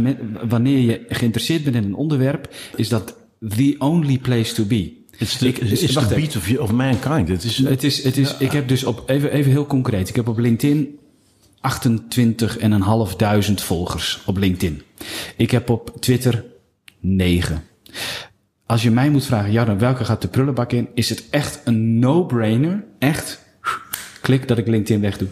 [0.48, 3.16] wanneer je geïnteresseerd bent in een onderwerp, is dat
[3.48, 5.02] the only place to be.
[5.18, 7.28] It's the, ik, it's the beat of, of mankind.
[7.28, 8.38] Het is, het is, het is, ja.
[8.38, 10.08] Ik heb dus op, even, even heel concreet.
[10.08, 10.98] Ik heb op LinkedIn
[11.64, 14.82] 28.500 volgers op LinkedIn.
[15.36, 16.44] Ik heb op Twitter
[17.00, 17.62] 9.
[18.66, 20.88] Als je mij moet vragen, ja, dan welke gaat de prullenbak in?
[20.94, 22.84] Is het echt een no-brainer?
[22.98, 23.42] Echt?
[24.20, 25.28] Klik dat ik LinkedIn wegdoe.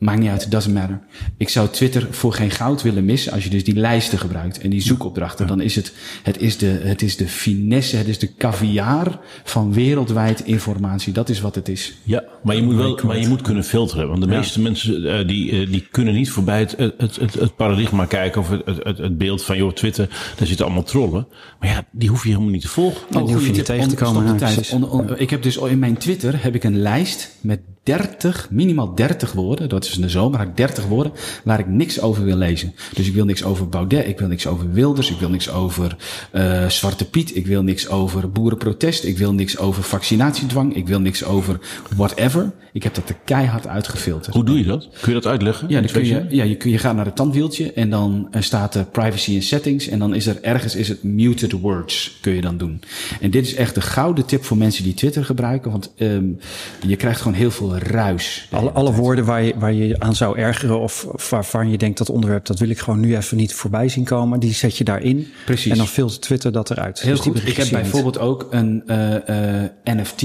[0.00, 1.00] Maakt niet uit, it doesn't matter.
[1.36, 4.70] Ik zou Twitter voor geen goud willen missen als je dus die lijsten gebruikt en
[4.70, 5.46] die zoekopdrachten.
[5.46, 5.92] Dan is het,
[6.22, 11.12] het is de, het is de finesse, het is de caviar van wereldwijd informatie.
[11.12, 11.94] Dat is wat het is.
[12.02, 14.08] Ja, maar je moet wel, maar je moet kunnen filteren.
[14.08, 17.56] Want de meeste mensen uh, die, uh, die kunnen niet voorbij het, het, het, het
[17.56, 21.26] paradigma kijken of het, het, het beeld van joh, Twitter, daar zitten allemaal trollen.
[21.60, 23.00] Maar ja, die hoef je helemaal niet te volgen.
[23.16, 24.24] Oh, die hoef je niet tegen te komen.
[24.24, 24.70] Ja, tijd.
[24.72, 28.94] On, on, ik heb dus in mijn Twitter heb ik een lijst met 30, minimaal
[28.94, 29.68] 30 woorden.
[29.68, 31.12] Dat is in de zomer, had ik 30 woorden
[31.44, 32.74] waar ik niks over wil lezen.
[32.94, 35.96] Dus ik wil niks over Baudet, ik wil niks over Wilders, ik wil niks over
[36.32, 41.00] uh, Zwarte Piet, ik wil niks over boerenprotest, ik wil niks over vaccinatiedwang, ik wil
[41.00, 41.60] niks over
[41.96, 42.52] whatever.
[42.72, 44.34] Ik heb dat er keihard uitgefilterd.
[44.34, 44.88] Hoe doe je dat?
[45.00, 45.68] Kun je dat uitleggen?
[45.68, 48.74] Ja, dan kun je, ja je, kun, je gaat naar het tandwieltje en dan staat
[48.74, 52.40] er privacy en settings en dan is er ergens is het muted words kun je
[52.40, 52.80] dan doen.
[53.20, 56.38] En dit is echt de gouden tip voor mensen die Twitter gebruiken, want um,
[56.86, 58.48] je krijgt gewoon heel veel ruis.
[58.50, 62.10] Alle, alle woorden waar je, waar je aan zou ergeren of waarvan je denkt dat
[62.10, 65.26] onderwerp, dat wil ik gewoon nu even niet voorbij zien komen, die zet je daarin.
[65.44, 65.72] Precies.
[65.72, 67.00] En dan filtert Twitter dat eruit.
[67.00, 67.46] Heel dus goed.
[67.46, 70.24] Ik heb bijvoorbeeld ook een uh, uh, NFT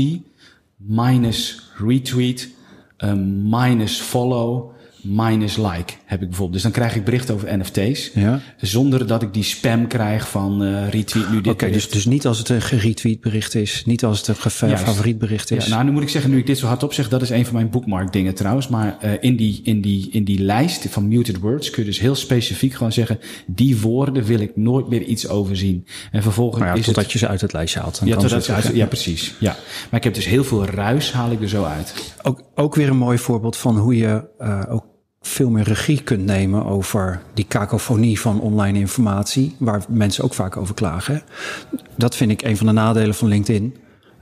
[0.78, 2.50] minus retweet
[2.98, 4.75] um, minus follow
[5.06, 6.54] minus like heb ik bijvoorbeeld.
[6.54, 8.12] Dus dan krijg ik berichten over NFT's.
[8.14, 8.40] Ja.
[8.58, 11.40] Zonder dat ik die spam krijg van uh, retweet nu dit.
[11.40, 13.84] Oké, okay, dus, dus niet als het een geretweet bericht is.
[13.86, 15.66] Niet als het een favoriet bericht is.
[15.66, 17.46] Ja, nou, nu moet ik zeggen, nu ik dit zo hardop zeg, dat is een
[17.46, 18.68] van mijn bookmark dingen trouwens.
[18.68, 22.00] Maar uh, in, die, in, die, in die lijst van muted words kun je dus
[22.00, 25.88] heel specifiek gewoon zeggen, die woorden wil ik nooit meer iets over zien.
[26.12, 28.00] En vervolgens ja, is totdat het, je ze uit het lijstje haalt.
[28.00, 29.34] Dan ja, totdat ze uit, ja, precies.
[29.40, 29.56] Ja.
[29.90, 32.14] Maar ik heb dus heel veel ruis haal ik er zo uit.
[32.22, 34.95] Ook, ook weer een mooi voorbeeld van hoe je uh, ook
[35.28, 40.58] veel meer regie kunt nemen over die kakofonie van online informatie, waar mensen ook vaak
[40.58, 41.22] over klagen.
[41.96, 43.76] Dat vind ik een van de nadelen van LinkedIn.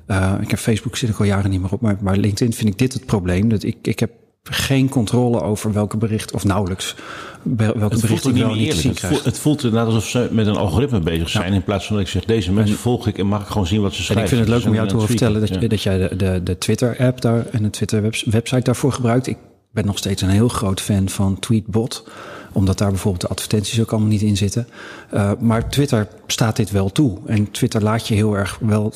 [0.08, 2.78] Uh, ik heb Facebook zit ik al jaren niet meer op, maar LinkedIn vind ik
[2.78, 3.50] dit het probleem.
[3.50, 4.12] Dat ik, ik heb
[4.44, 6.96] geen controle over welke bericht, of nauwelijks,
[7.44, 9.24] welke bericht ik wel niet zien krijg.
[9.24, 11.56] Het voelt inderdaad alsof ze met een algoritme bezig zijn, ja.
[11.56, 13.82] in plaats van dat ik zeg, deze mensen volg ik en mag ik gewoon zien
[13.82, 14.16] wat ze schrijven.
[14.16, 15.68] En ik vind het leuk om jou te horen vertellen dat, ja.
[15.68, 19.28] dat jij de, de, de Twitter-app daar en de Twitter-website daarvoor gebruikt.
[19.28, 19.38] Ik
[19.74, 22.08] ben nog steeds een heel groot fan van Tweetbot.
[22.52, 24.68] Omdat daar bijvoorbeeld de advertenties ook allemaal niet in zitten.
[25.14, 27.20] Uh, maar Twitter staat dit wel toe.
[27.26, 28.94] En Twitter laat je heel erg wel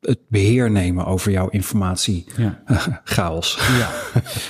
[0.00, 2.24] het beheer nemen over jouw informatie.
[2.36, 2.62] Ja.
[3.04, 3.58] Chaos.
[3.78, 3.90] Ja.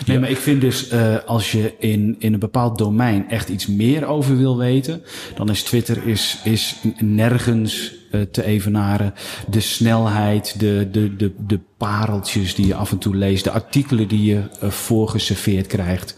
[0.07, 3.67] Nee, maar ik vind dus uh, als je in, in een bepaald domein echt iets
[3.67, 5.03] meer over wil weten,
[5.35, 7.95] dan is Twitter is, is nergens
[8.25, 9.15] te evenaren.
[9.51, 14.09] De snelheid, de, de, de, de pareltjes die je af en toe leest, de artikelen
[14.09, 16.17] die je uh, voorgeserveerd krijgt.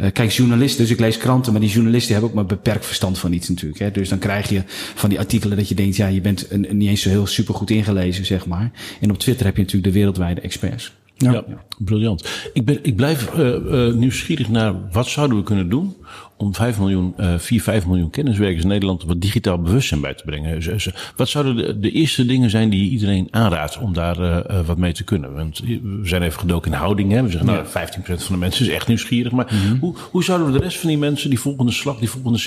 [0.00, 3.18] Uh, kijk, journalisten, dus ik lees kranten, maar die journalisten hebben ook maar beperkt verstand
[3.18, 3.80] van iets natuurlijk.
[3.80, 3.90] Hè.
[3.90, 4.62] Dus dan krijg je
[4.94, 7.70] van die artikelen dat je denkt, ja, je bent een, niet eens zo heel supergoed
[7.70, 8.70] ingelezen, zeg maar.
[9.00, 10.92] En op Twitter heb je natuurlijk de wereldwijde experts.
[11.16, 11.44] Ja, ja,
[11.78, 12.28] briljant.
[12.52, 15.96] Ik, ben, ik blijf uh, nieuwsgierig naar wat zouden we kunnen doen
[16.42, 20.24] om 5 miljoen, uh, 4, 5 miljoen kenniswerkers in Nederland wat digitaal bewustzijn bij te
[20.24, 20.60] brengen.
[20.60, 24.76] Dus, wat zouden de, de, eerste dingen zijn die iedereen aanraadt om daar uh, wat
[24.76, 25.34] mee te kunnen?
[25.34, 27.12] Want we zijn even gedoken in houding.
[27.12, 27.22] Hè?
[27.22, 27.68] We zeggen, nou, 15%
[28.04, 29.32] van de mensen is echt nieuwsgierig.
[29.32, 29.78] Maar mm-hmm.
[29.78, 32.40] hoe, hoe zouden we de rest van die mensen, die volgende slag, die volgende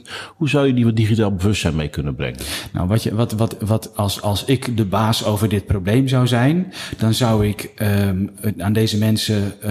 [0.00, 2.38] 60%, hoe zou je die wat digitaal bewustzijn mee kunnen brengen?
[2.72, 6.26] Nou, wat, je, wat, wat, wat als, als ik de baas over dit probleem zou
[6.26, 9.70] zijn, dan zou ik um, aan deze mensen uh,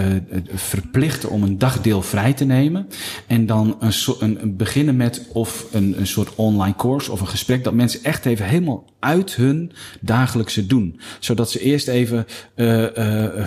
[0.54, 2.88] verplichten om een dagdeel vrij te nemen.
[3.26, 3.55] En dan
[3.88, 7.74] so een, een beginnen met of een, een soort online course of een gesprek dat
[7.74, 11.00] mensen echt even helemaal uit hun dagelijkse doen.
[11.20, 12.26] Zodat ze eerst even
[12.56, 12.86] uh,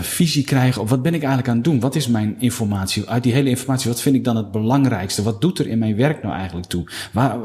[0.01, 1.79] visie krijgen op wat ben ik eigenlijk aan het doen?
[1.79, 3.09] Wat is mijn informatie?
[3.09, 5.23] Uit die hele informatie, wat vind ik dan het belangrijkste?
[5.23, 6.89] Wat doet er in mijn werk nou eigenlijk toe?
[7.11, 7.37] Waar,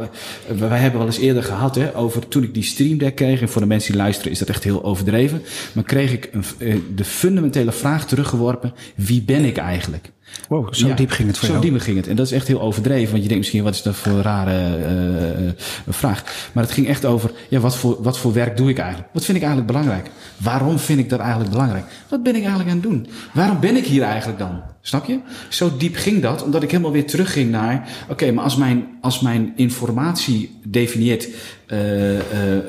[0.56, 3.40] wij hebben wel eens eerder gehad hè, over toen ik die stream deck kreeg.
[3.40, 5.42] En voor de mensen die luisteren is dat echt heel overdreven.
[5.72, 8.72] Maar kreeg ik een, de fundamentele vraag teruggeworpen.
[8.94, 10.12] Wie ben ik eigenlijk?
[10.48, 11.64] Wow, zo ja, diep ging het voor zo jou.
[11.64, 12.08] Zo diep ging het.
[12.08, 13.10] En dat is echt heel overdreven.
[13.10, 14.78] Want je denkt misschien, wat is dat voor een rare
[15.44, 15.50] uh,
[15.88, 16.48] vraag?
[16.52, 19.08] Maar het ging echt over, ja, wat voor, wat voor werk doe ik eigenlijk?
[19.12, 20.10] Wat vind ik eigenlijk belangrijk?
[20.36, 21.84] Waarom vind ik dat eigenlijk belangrijk?
[22.08, 23.06] Wat ben ik eigenlijk aan het doen?
[23.32, 24.62] Waarom ben ik hier eigenlijk dan?
[24.80, 25.18] Snap je?
[25.48, 27.88] Zo diep ging dat, omdat ik helemaal weer terugging naar...
[28.02, 31.28] Oké, okay, maar als mijn, als mijn informatie definieert
[31.66, 32.20] uh, uh,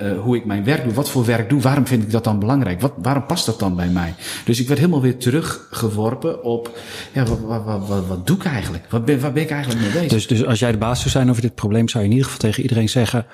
[0.01, 0.93] uh, hoe ik mijn werk doe...
[0.93, 2.81] wat voor werk doe, waarom vind ik dat dan belangrijk?
[2.81, 4.13] Wat, waarom past dat dan bij mij?
[4.45, 6.77] Dus ik werd helemaal weer teruggeworpen op...
[7.13, 8.85] Ja, wat, wat, wat, wat, wat doe ik eigenlijk?
[8.89, 10.09] Wat ben, waar ben ik eigenlijk mee bezig?
[10.09, 11.89] Dus, dus als jij de baas zou zijn over dit probleem...
[11.89, 13.25] zou je in ieder geval tegen iedereen zeggen...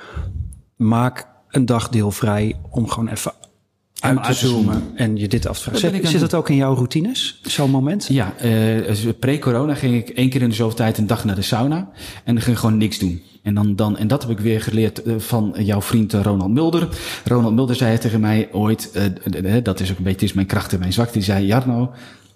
[0.76, 3.34] maak een dagdeel vrij om gewoon even
[4.02, 5.80] uit te zoomen en je dit af te vragen.
[5.80, 8.08] Zit, zit dat ook in jouw routines, zo'n moment?
[8.10, 11.42] Ja, uh, pre-corona ging ik één keer in de zoveel tijd een dag naar de
[11.42, 11.90] sauna.
[12.24, 13.22] En dan ging ik gewoon niks doen.
[13.44, 16.88] En, dan, dan, en dat heb ik weer geleerd uh, van jouw vriend Ronald Mulder.
[17.26, 18.92] Ronald Mulder zei tegen mij ooit,
[19.44, 21.14] uh, dat is ook een beetje is mijn kracht en mijn zwakte.
[21.14, 21.92] Die zei, Jarno,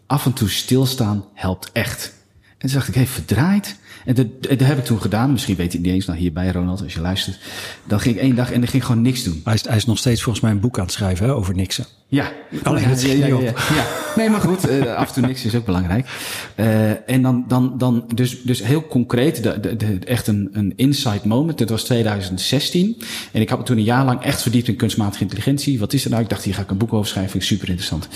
[0.08, 2.14] af en toe stilstaan helpt echt.
[2.58, 3.78] toen dacht ik, hé, hey, verdraaid.
[4.06, 5.32] En dat, dat heb ik toen gedaan.
[5.32, 7.40] Misschien weet je het niet eens, nou hierbij Ronald, als je luistert.
[7.88, 9.42] Dan ging ik één dag en dan ging ik gewoon niks doen.
[9.44, 11.56] Hij is, hij is nog steeds volgens mij een boek aan het schrijven hè, over
[11.56, 11.86] niksen.
[12.08, 12.32] Ja.
[12.64, 13.86] Alleen ja, dat schiet ja, ja, ja, ja.
[14.16, 16.08] Nee, maar goed, eh, af en toe niks is ook belangrijk.
[16.56, 20.74] Eh, en dan, dan, dan dus, dus heel concreet, de, de, de- echt een, een
[20.76, 21.58] insight moment.
[21.58, 22.98] Dat was 2016.
[23.32, 25.80] En ik had me toen een jaar lang echt verdiept in kunstmatige intelligentie.
[25.80, 26.24] Wat is er nou?
[26.24, 27.32] Ik dacht, hier ga ik een boek over schrijven.
[27.32, 28.08] Vind ik super interessant.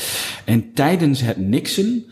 [0.46, 2.04] En tijdens het niksen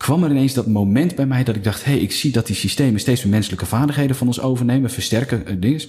[0.00, 2.46] kwam er ineens dat moment bij mij dat ik dacht: hé, hey, ik zie dat
[2.46, 5.80] die systemen steeds meer menselijke vaardigheden van ons overnemen, versterken, eh, dingen.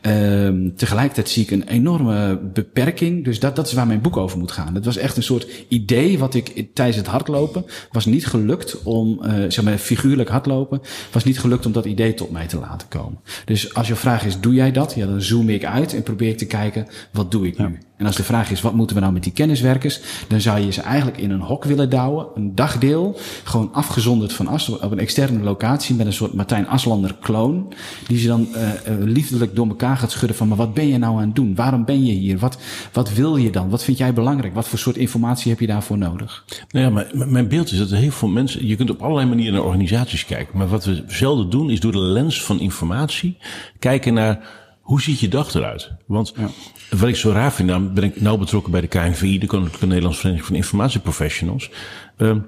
[0.00, 3.24] Ehm, tegelijkertijd zie ik een enorme beperking.
[3.24, 4.74] Dus dat, dat is waar mijn boek over moet gaan.
[4.74, 9.22] Het was echt een soort idee wat ik tijdens het hardlopen was niet gelukt om,
[9.22, 10.80] eh, zeg maar, figuurlijk hardlopen,
[11.12, 13.18] was niet gelukt om dat idee tot mij te laten komen.
[13.44, 14.94] Dus als je vraag is: doe jij dat?
[14.94, 17.78] Ja, dan zoom ik uit en probeer ik te kijken: wat doe ik nu?
[18.04, 20.00] En als de vraag is, wat moeten we nou met die kenniswerkers?
[20.28, 22.26] Dan zou je ze eigenlijk in een hok willen douwen.
[22.34, 27.16] Een dagdeel, gewoon afgezonderd van As, op een externe locatie met een soort Martijn Aslander
[27.20, 27.72] kloon.
[28.06, 31.16] Die ze dan eh, liefdelijk door elkaar gaat schudden van, maar wat ben je nou
[31.16, 31.54] aan het doen?
[31.54, 32.38] Waarom ben je hier?
[32.38, 32.58] Wat,
[32.92, 33.68] wat wil je dan?
[33.68, 34.54] Wat vind jij belangrijk?
[34.54, 36.44] Wat voor soort informatie heb je daarvoor nodig?
[36.70, 38.66] Nou ja, maar mijn beeld is dat er heel veel mensen.
[38.66, 40.58] Je kunt op allerlei manieren naar organisaties kijken.
[40.58, 43.36] Maar wat we zelden doen, is door de lens van informatie
[43.78, 44.62] kijken naar.
[44.84, 45.92] Hoe ziet je dag eruit?
[46.06, 46.34] Want
[46.90, 49.86] wat ik zo raar vind, nou ben ik nauw betrokken bij de KNVI, de Koninklijke
[49.86, 51.70] Nederlandse Vereniging van Informatieprofessionals.
[52.16, 52.38] Ehm,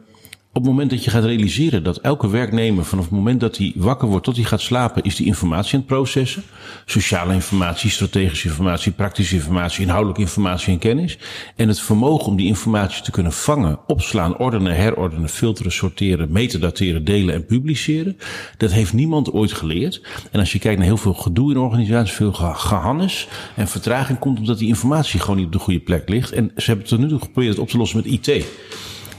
[0.56, 3.72] op het moment dat je gaat realiseren dat elke werknemer vanaf het moment dat hij
[3.74, 6.42] wakker wordt tot hij gaat slapen, is die informatie aan het processen.
[6.84, 11.18] Sociale informatie, strategische informatie, praktische informatie, inhoudelijke informatie en kennis.
[11.56, 17.04] En het vermogen om die informatie te kunnen vangen, opslaan, ordenen, herordenen, filteren, sorteren, metadateren,
[17.04, 18.18] delen en publiceren.
[18.56, 20.02] Dat heeft niemand ooit geleerd.
[20.30, 24.18] En als je kijkt naar heel veel gedoe in organisaties, veel ge- gehannes en vertraging
[24.18, 26.32] komt omdat die informatie gewoon niet op de goede plek ligt.
[26.32, 28.44] En ze hebben tot nu toe geprobeerd het op te lossen met IT.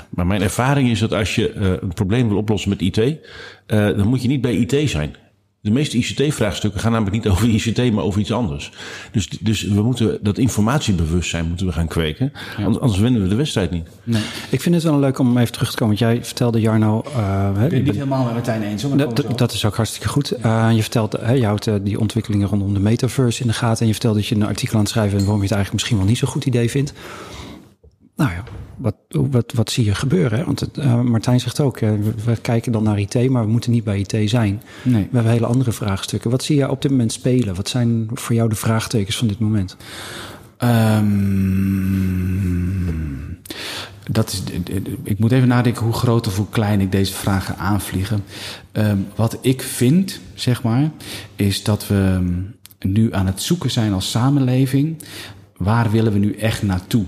[0.09, 3.17] Maar mijn ervaring is dat als je eh, een probleem wil oplossen met IT, eh,
[3.67, 5.15] dan moet je niet bij IT zijn.
[5.61, 8.71] De meeste ICT-vraagstukken gaan namelijk niet over ICT, maar over iets anders.
[9.11, 12.31] Dus, dus we moeten dat informatiebewustzijn moeten we gaan kweken.
[12.57, 13.87] Anders, anders winnen we de wedstrijd niet.
[14.49, 15.97] Ik vind het wel leuk om even terug te komen.
[15.97, 17.01] Want jij vertelde Jarno...
[17.01, 18.83] eh, hè, Ik ben je het niet helemaal met Martijn eens.
[18.83, 20.31] hoor, dat, dat, dat is ook hartstikke goed.
[20.31, 23.81] Eh, je vertelt, hè, je houdt die ontwikkelingen rondom de metaverse in de gaten.
[23.81, 25.83] En je vertelt dat je een artikel aan het schrijven bent waarom je het eigenlijk
[25.83, 26.93] misschien wel niet zo'n goed idee vindt.
[28.15, 28.43] Nou ja,
[28.77, 30.45] wat, wat, wat zie je gebeuren?
[30.45, 33.51] Want het, eh, Martijn zegt ook, eh, we, we kijken dan naar IT, maar we
[33.51, 34.61] moeten niet bij IT zijn.
[34.83, 35.07] Nee.
[35.09, 36.31] We hebben hele andere vraagstukken.
[36.31, 37.55] Wat zie jij op dit moment spelen?
[37.55, 39.77] Wat zijn voor jou de vraagtekens van dit moment?
[40.57, 41.05] Ehm,
[44.11, 44.43] dat is,
[45.03, 48.23] ik moet even nadenken hoe groot of hoe klein ik deze vragen aanvliegen.
[48.71, 50.91] Ehm, wat ik vind, zeg maar,
[51.35, 52.23] is dat we
[52.79, 55.01] nu aan het zoeken zijn als samenleving.
[55.57, 57.05] Waar willen we nu echt naartoe?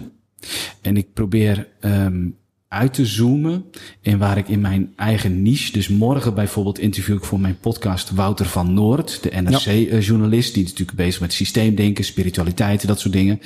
[0.82, 2.28] En ik probeer ehm,
[2.70, 3.66] uit te zoomen
[4.02, 5.72] in waar ik in mijn eigen niche.
[5.72, 10.54] Dus morgen bijvoorbeeld interview ik voor mijn podcast Wouter van Noord, de NRC-journalist.
[10.54, 13.42] Die is natuurlijk bezig met systeemdenken, spiritualiteit, dat soort dingen.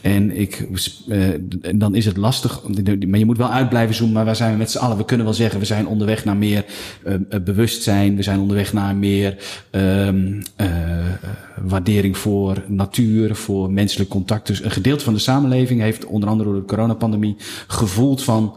[0.00, 0.68] En ik,
[1.08, 2.62] eh, en dan is het lastig,
[3.06, 4.14] maar je moet wel uit blijven zoomen.
[4.14, 4.96] Maar waar zijn we met z'n allen?
[4.96, 6.64] We kunnen wel zeggen, we zijn onderweg naar meer
[7.04, 8.16] eh, eh, bewustzijn.
[8.16, 9.36] We zijn onderweg naar meer
[9.70, 11.18] ehm, eh, eh,
[11.62, 14.46] waardering voor natuur, voor menselijk contact.
[14.46, 18.56] Dus een gedeelte van de samenleving heeft onder andere door de coronapandemie gevoeld van,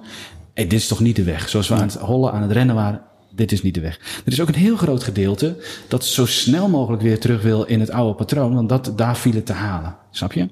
[0.53, 1.49] hey, dit is toch niet de weg.
[1.49, 3.01] Zoals we aan het hollen, aan het rennen waren.
[3.35, 3.99] Dit is niet de weg.
[4.25, 7.79] Er is ook een heel groot gedeelte dat zo snel mogelijk weer terug wil in
[7.79, 9.95] het oude patroon, want dat, daar viel het te halen.
[10.13, 10.47] Snap je?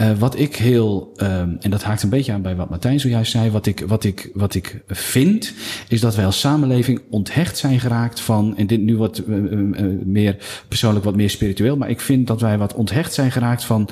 [0.00, 3.30] Uh, wat ik heel, um, en dat haakt een beetje aan bij wat Martijn zojuist
[3.30, 5.52] zei, wat ik, wat ik, wat ik vind,
[5.88, 10.36] is dat wij als samenleving onthecht zijn geraakt van, en dit nu wat uh, meer
[10.68, 13.88] persoonlijk, wat meer spiritueel, maar ik vind dat wij wat onthecht zijn geraakt van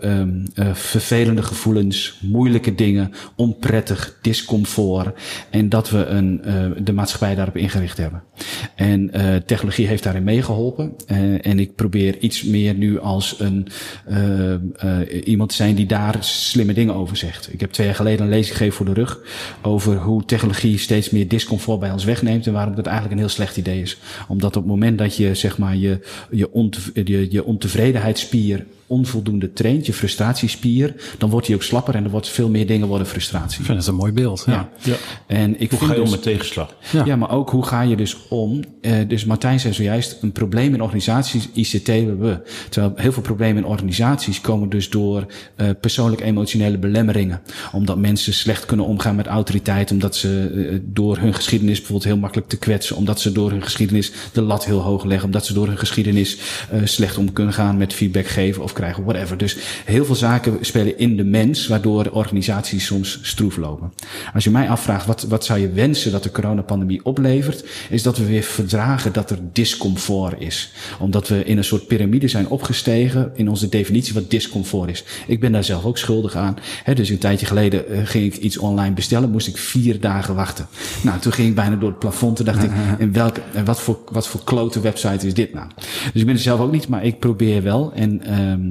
[0.00, 5.18] um, vervelende gevoelens, moeilijke dingen, onprettig, discomfort,
[5.50, 6.42] en dat we een,
[6.84, 8.22] de maatschappij daarop ingericht hebben.
[8.74, 9.10] En
[9.46, 10.96] technologie heeft daarin meegeholpen,
[11.40, 13.68] en ik probeer iets meer nu als een,
[14.84, 17.52] uh, iemand zijn die daar slimme dingen over zegt.
[17.52, 19.20] Ik heb twee jaar geleden een lezing gegeven voor de rug
[19.62, 23.34] over hoe technologie steeds meer discomfort bij ons wegneemt en waarom dat eigenlijk een heel
[23.34, 23.98] slecht idee is.
[24.28, 26.00] Omdat op het moment dat je zeg maar je,
[26.30, 26.48] je,
[27.04, 28.64] je, je ontevredenheidsspier
[28.94, 32.88] onvoldoende traint, je frustratiespier, dan wordt hij ook slapper en er wordt veel meer dingen
[32.88, 33.58] worden frustratie.
[33.58, 34.42] Ik vind het een mooi beeld.
[34.46, 34.52] Ja.
[34.52, 34.68] ja.
[34.82, 34.94] ja.
[35.26, 36.76] En ik hoe vind ga je dus, om met tegenslag?
[36.92, 37.04] Ja.
[37.04, 37.16] ja.
[37.16, 38.64] maar ook hoe ga je dus om?
[38.80, 42.42] Uh, dus Martijn zei zojuist, een probleem in organisaties, ICT, we.
[42.68, 45.26] Terwijl heel veel problemen in organisaties komen dus door
[45.56, 47.40] uh, persoonlijk emotionele belemmeringen.
[47.72, 52.18] Omdat mensen slecht kunnen omgaan met autoriteit, omdat ze uh, door hun geschiedenis bijvoorbeeld heel
[52.18, 55.52] makkelijk te kwetsen, omdat ze door hun geschiedenis de lat heel hoog leggen, omdat ze
[55.52, 56.38] door hun geschiedenis
[56.72, 59.36] uh, slecht om kunnen gaan met feedback geven of krijgen, whatever.
[59.36, 63.92] Dus heel veel zaken spelen in de mens, waardoor organisaties soms stroef lopen.
[64.34, 68.18] Als je mij afvraagt, wat, wat zou je wensen dat de coronapandemie oplevert, is dat
[68.18, 70.72] we weer verdragen dat er discomfort is.
[70.98, 75.04] Omdat we in een soort piramide zijn opgestegen in onze definitie wat discomfort is.
[75.26, 76.56] Ik ben daar zelf ook schuldig aan.
[76.82, 80.34] He, dus een tijdje geleden uh, ging ik iets online bestellen, moest ik vier dagen
[80.34, 80.66] wachten.
[81.02, 82.36] Nou, toen ging ik bijna door het plafond.
[82.36, 85.66] Toen dacht ik, in welke, en wat voor, wat voor klote website is dit nou?
[86.12, 87.92] Dus ik ben er zelf ook niet, maar ik probeer wel.
[87.94, 88.63] En uh,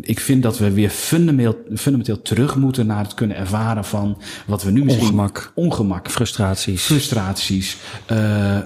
[0.00, 4.62] ik vind dat we weer fundamenteel, fundamenteel terug moeten naar het kunnen ervaren van wat
[4.62, 5.04] we nu misschien...
[5.04, 5.52] Ongemak.
[5.54, 6.10] Ongemak.
[6.10, 6.82] Frustraties.
[6.82, 7.76] Frustraties.
[8.12, 8.58] Uh,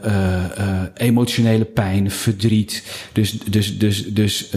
[0.95, 2.83] emotionele pijn, verdriet.
[3.13, 4.51] Dus, dus, dus, dus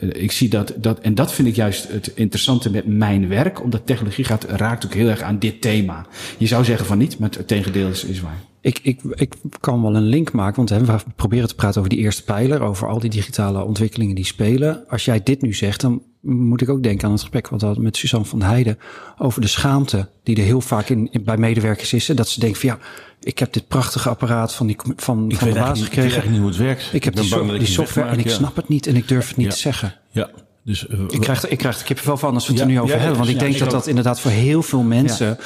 [0.00, 1.00] ik zie dat, dat...
[1.00, 3.62] En dat vind ik juist het interessante met mijn werk.
[3.62, 6.06] Omdat technologie gaat, raakt ook heel erg aan dit thema.
[6.38, 8.40] Je zou zeggen van niet, maar het tegendeel is, is waar.
[8.66, 11.90] Ik, ik, ik kan wel een link maken, want hè, we proberen te praten over
[11.90, 14.84] die eerste pijler, over al die digitale ontwikkelingen die spelen.
[14.88, 17.66] Als jij dit nu zegt, dan moet ik ook denken aan het gesprek wat we
[17.66, 18.78] hadden met Suzanne van Heijden
[19.18, 22.06] over de schaamte die er heel vaak in, in bij medewerkers is.
[22.06, 22.78] Dat ze denken van ja,
[23.20, 26.16] ik heb dit prachtige apparaat van, die, van, ik van de baas gekregen.
[26.16, 26.90] Ik weet niet hoe het werkt.
[26.92, 28.32] Ik heb die, so software en ik ja.
[28.32, 29.52] snap het niet en ik durf het niet Ja.
[29.52, 29.94] te zeggen.
[30.10, 30.30] Ja,
[30.64, 30.86] dus...
[30.90, 32.80] uh, Ik krijg, er- ik krijg er kippenvel van als we het Ja, er nu
[32.80, 33.16] over ja, hebben.
[33.18, 33.74] Want ik ja, denk ik dat ook.
[33.74, 35.38] dat inderdaad voor heel veel mensen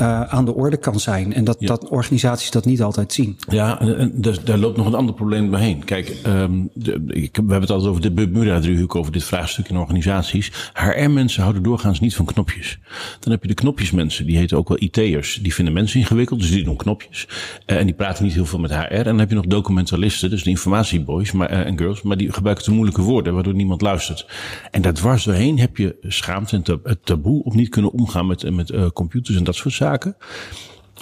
[0.00, 1.32] uh, aan de orde kan zijn.
[1.32, 1.66] En dat, Ja.
[1.66, 3.38] dat organisaties dat niet altijd zien.
[3.48, 4.12] Ja, en, en
[4.44, 5.84] daar, loopt nog een ander probleem doorheen.
[5.84, 9.76] Kijk, um, de, ik, we hebben het altijd over de Bermuda-driehoek, over dit vraagstuk in
[9.76, 10.70] organisaties.
[10.74, 12.78] HR-mensen houden doorgaans niet van knopjes.
[13.20, 15.38] Dan heb je de knopjesmensen, die heten ook wel IT'ers.
[15.42, 17.28] Die vinden mensen ingewikkeld, dus die doen knopjes.
[17.66, 18.76] Uh, en die praten niet heel veel met HR.
[18.76, 22.02] En dan heb je nog documentalisten, dus de informatieboys maar, uh, en girls.
[22.02, 24.26] Maar die gebruiken te moeilijke woorden, waardoor niemand luistert.
[24.70, 28.92] En daar dwars doorheen heb je schaamte en taboe op niet kunnen omgaan met, met
[28.92, 29.89] computers en dat soort zaken.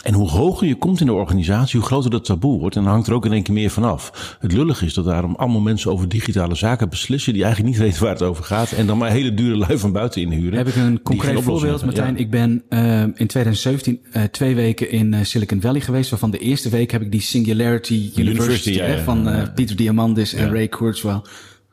[0.02, 2.76] En hoe hoger je komt in de organisatie, hoe groter dat taboe wordt.
[2.76, 4.36] En dan hangt er ook in één keer meer van af.
[4.40, 7.32] Het lullig is dat daarom allemaal mensen over digitale zaken beslissen...
[7.32, 8.72] die eigenlijk niet weten waar het over gaat.
[8.72, 10.58] En dan maar hele dure lui van buiten inhuren.
[10.58, 11.84] Heb ik een concreet voorbeeld.
[11.84, 12.14] Martijn.
[12.14, 12.20] Ja.
[12.20, 16.10] Ik ben uh, in 2017 uh, twee weken in uh, Silicon Valley geweest.
[16.10, 19.52] Waarvan de eerste week heb ik die Singularity University, University, ja, hè, ja, van ja.
[19.54, 20.52] Peter Diamandis en.
[20.52, 21.24] Ray Kurzweil.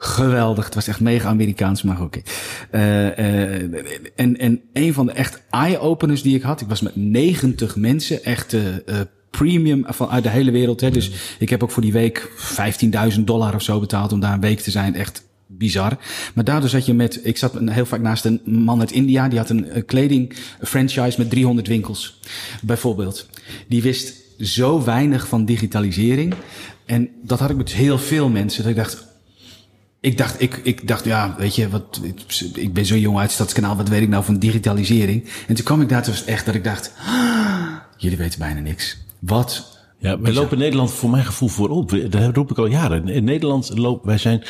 [0.06, 0.66] Geweldig.
[0.66, 2.22] Het was echt mega Amerikaans, maar oké.
[2.68, 3.10] Okay.
[4.16, 6.62] en, en een van de echt eye-openers die ik had.
[6.62, 8.62] Ik was met 90 mensen, echt uh,
[9.30, 10.82] premium van uit de hele wereld.
[10.82, 10.92] Hè.
[10.92, 12.30] Dus ik heb ook voor die week
[13.16, 14.96] 15.000 dollar of zo betaald om daar een week te zijn.
[14.96, 15.98] Echt bizar.
[16.34, 19.40] Maar daardoor zat je met, ik zat heel vaak naast een man uit India, die
[19.40, 22.20] had een kleding franchise met 300 winkels.
[22.62, 23.30] Bijvoorbeeld.
[23.68, 26.34] Die wist zo weinig van digitalisering.
[26.86, 28.62] En dat had ik met heel veel mensen.
[28.62, 29.15] Dat ik dacht,
[30.06, 33.32] ik dacht, ik, ik dacht, ja, weet je, wat, ik, ik ben zo jong uit
[33.32, 35.30] Stadskanaal, wat weet ik nou van digitalisering?
[35.48, 38.98] En toen kwam ik daar dus echt dat ik dacht, ah, jullie weten bijna niks.
[39.20, 41.90] Wat Ja, wij lopen in Nederland voor mijn gevoel voorop.
[42.10, 43.08] Dat roep ik al jaren.
[43.08, 44.44] In Nederland lopen wij zijn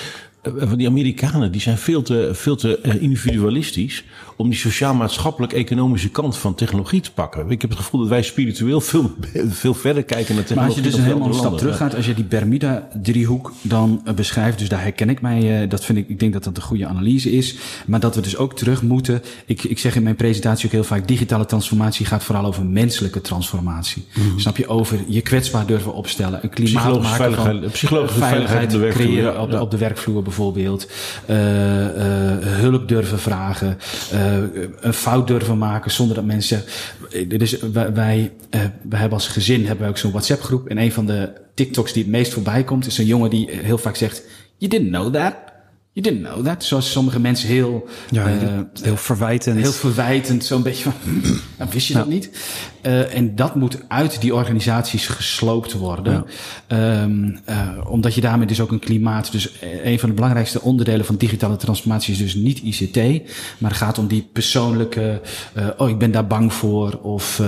[0.44, 4.04] van die Amerikanen, die zijn veel te, veel te uh, individualistisch
[4.36, 7.50] om die sociaal-maatschappelijk-economische kant van technologie te pakken.
[7.50, 9.12] Ik heb het gevoel dat wij spiritueel veel,
[9.48, 10.56] veel verder kijken naar technologie.
[10.56, 14.02] Maar als je dus een helemaal een stap terug gaat, als je die Bermuda-driehoek dan
[14.08, 16.58] uh, beschrijft, dus daar herken ik mij, uh, dat vind ik, ik denk dat dat
[16.58, 17.56] een goede analyse is,
[17.86, 20.84] maar dat we dus ook terug moeten, ik, ik zeg in mijn presentatie ook heel
[20.84, 24.06] vaak, digitale transformatie gaat vooral over menselijke transformatie.
[24.14, 24.40] Mhm.
[24.40, 24.68] Snap je?
[24.68, 29.42] Over je kwetsbaar durven opstellen, een klimaat Psychologische maken veiligheid- van psychologische veiligheid op creëren
[29.42, 29.62] op, de, ja.
[29.62, 30.88] op de werkvloer bijvoorbeeld,
[31.30, 31.36] uh,
[32.42, 33.78] hulp durven vragen,
[34.14, 34.25] uh,
[34.80, 36.64] een fout durven maken zonder dat mensen
[37.10, 37.40] zeggen.
[37.40, 40.68] Dus wij, wij, uh, wij hebben als gezin hebben we ook zo'n WhatsApp groep.
[40.68, 43.78] En een van de TikToks die het meest voorbij komt, is een jongen die heel
[43.78, 44.24] vaak zegt:
[44.58, 45.36] You didn't know that.
[45.96, 46.64] You didn't know that.
[46.64, 49.62] Zoals sommige mensen heel, Ja, uh, heel verwijtend.
[49.62, 50.94] heel verwijtend, zo'n beetje van,
[51.58, 52.00] nou, wist je ja.
[52.00, 52.30] dat niet?
[52.82, 56.26] Uh, en dat moet uit die organisaties gesloopt worden.
[56.68, 57.02] Ja.
[57.02, 59.52] Um, uh, omdat je daarmee dus ook een klimaat, dus
[59.84, 62.96] een van de belangrijkste onderdelen van digitale transformatie is dus niet ICT,
[63.58, 65.22] maar het gaat om die persoonlijke,
[65.78, 67.42] oh ik ben daar bang voor, of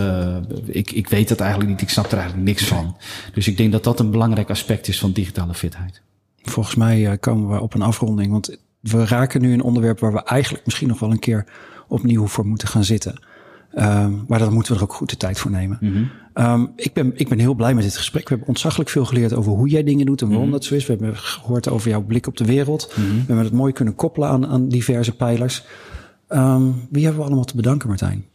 [0.65, 2.97] ik, ik weet dat eigenlijk niet, ik snap er eigenlijk niks van.
[3.33, 6.01] Dus ik denk dat dat een belangrijk aspect is van digitale fitheid.
[6.49, 8.31] Volgens mij uh, komen we op een afronding.
[8.31, 11.45] Want we raken nu een onderwerp waar we eigenlijk misschien nog wel een keer
[11.87, 13.21] opnieuw voor moeten gaan zitten.
[13.75, 15.77] Um, maar daar moeten we er ook goed de tijd voor nemen.
[15.81, 16.09] Mm -hmm.
[16.45, 18.23] um, ik, ben, ik ben heel blij met dit gesprek.
[18.23, 20.59] We hebben ontzaglijk veel geleerd over hoe jij dingen doet en waarom mm -hmm.
[20.59, 20.85] dat zo is.
[20.85, 22.93] We hebben gehoord over jouw blik op de wereld.
[22.95, 23.13] Mm -hmm.
[23.13, 25.65] We hebben het mooi kunnen koppelen aan, aan diverse pijlers.
[26.29, 28.25] Um, wie hebben we allemaal te bedanken, Martijn?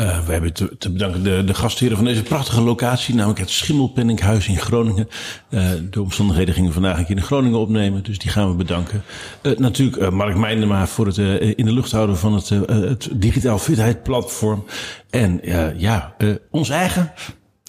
[0.00, 4.48] Uh, we hebben te, bedanken de, de gastheren van deze prachtige locatie, namelijk het Schimmelpenninghuis
[4.48, 5.08] in Groningen.
[5.50, 9.02] Uh, de omstandigheden gingen vandaag een keer in Groningen opnemen, dus die gaan we bedanken.
[9.42, 11.16] Uh, natuurlijk Mark Meindema voor het
[11.56, 14.64] in de lucht houden van het, het digitaal fitheid platform.
[15.10, 15.40] En
[15.76, 16.14] ja,
[16.50, 17.12] ons eigen.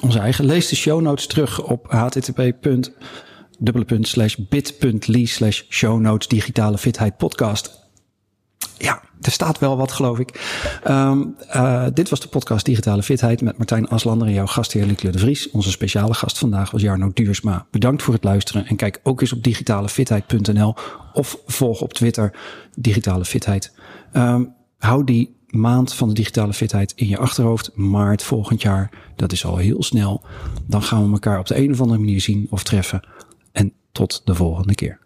[0.04, 0.46] Onze eigen.
[0.46, 2.54] Lees de show notes terug op http
[3.60, 7.79] dubbele punt slash bit.ly slash show notes digitale fitheid podcast.
[8.80, 10.58] Ja, er staat wel wat, geloof ik.
[10.88, 15.10] Um, uh, dit was de podcast Digitale Fitheid met Martijn Aslander en jouw gastheer Lieke
[15.10, 15.50] de Vries.
[15.50, 17.66] Onze speciale gast vandaag was Jarno Duursma.
[17.72, 20.76] Bedankt voor het luisteren en kijk ook eens op digitalefitheid.nl
[21.14, 22.34] of volg op Twitter
[22.76, 23.74] Digitale Fitheid.
[24.14, 27.72] Um, hou die maand van de digitale fitheid in je achterhoofd.
[27.76, 30.24] Maart volgend jaar, dat is al heel snel.
[30.68, 33.08] Dan gaan we elkaar op de een of andere manier zien of treffen.
[33.52, 35.00] En tot de volgende keer.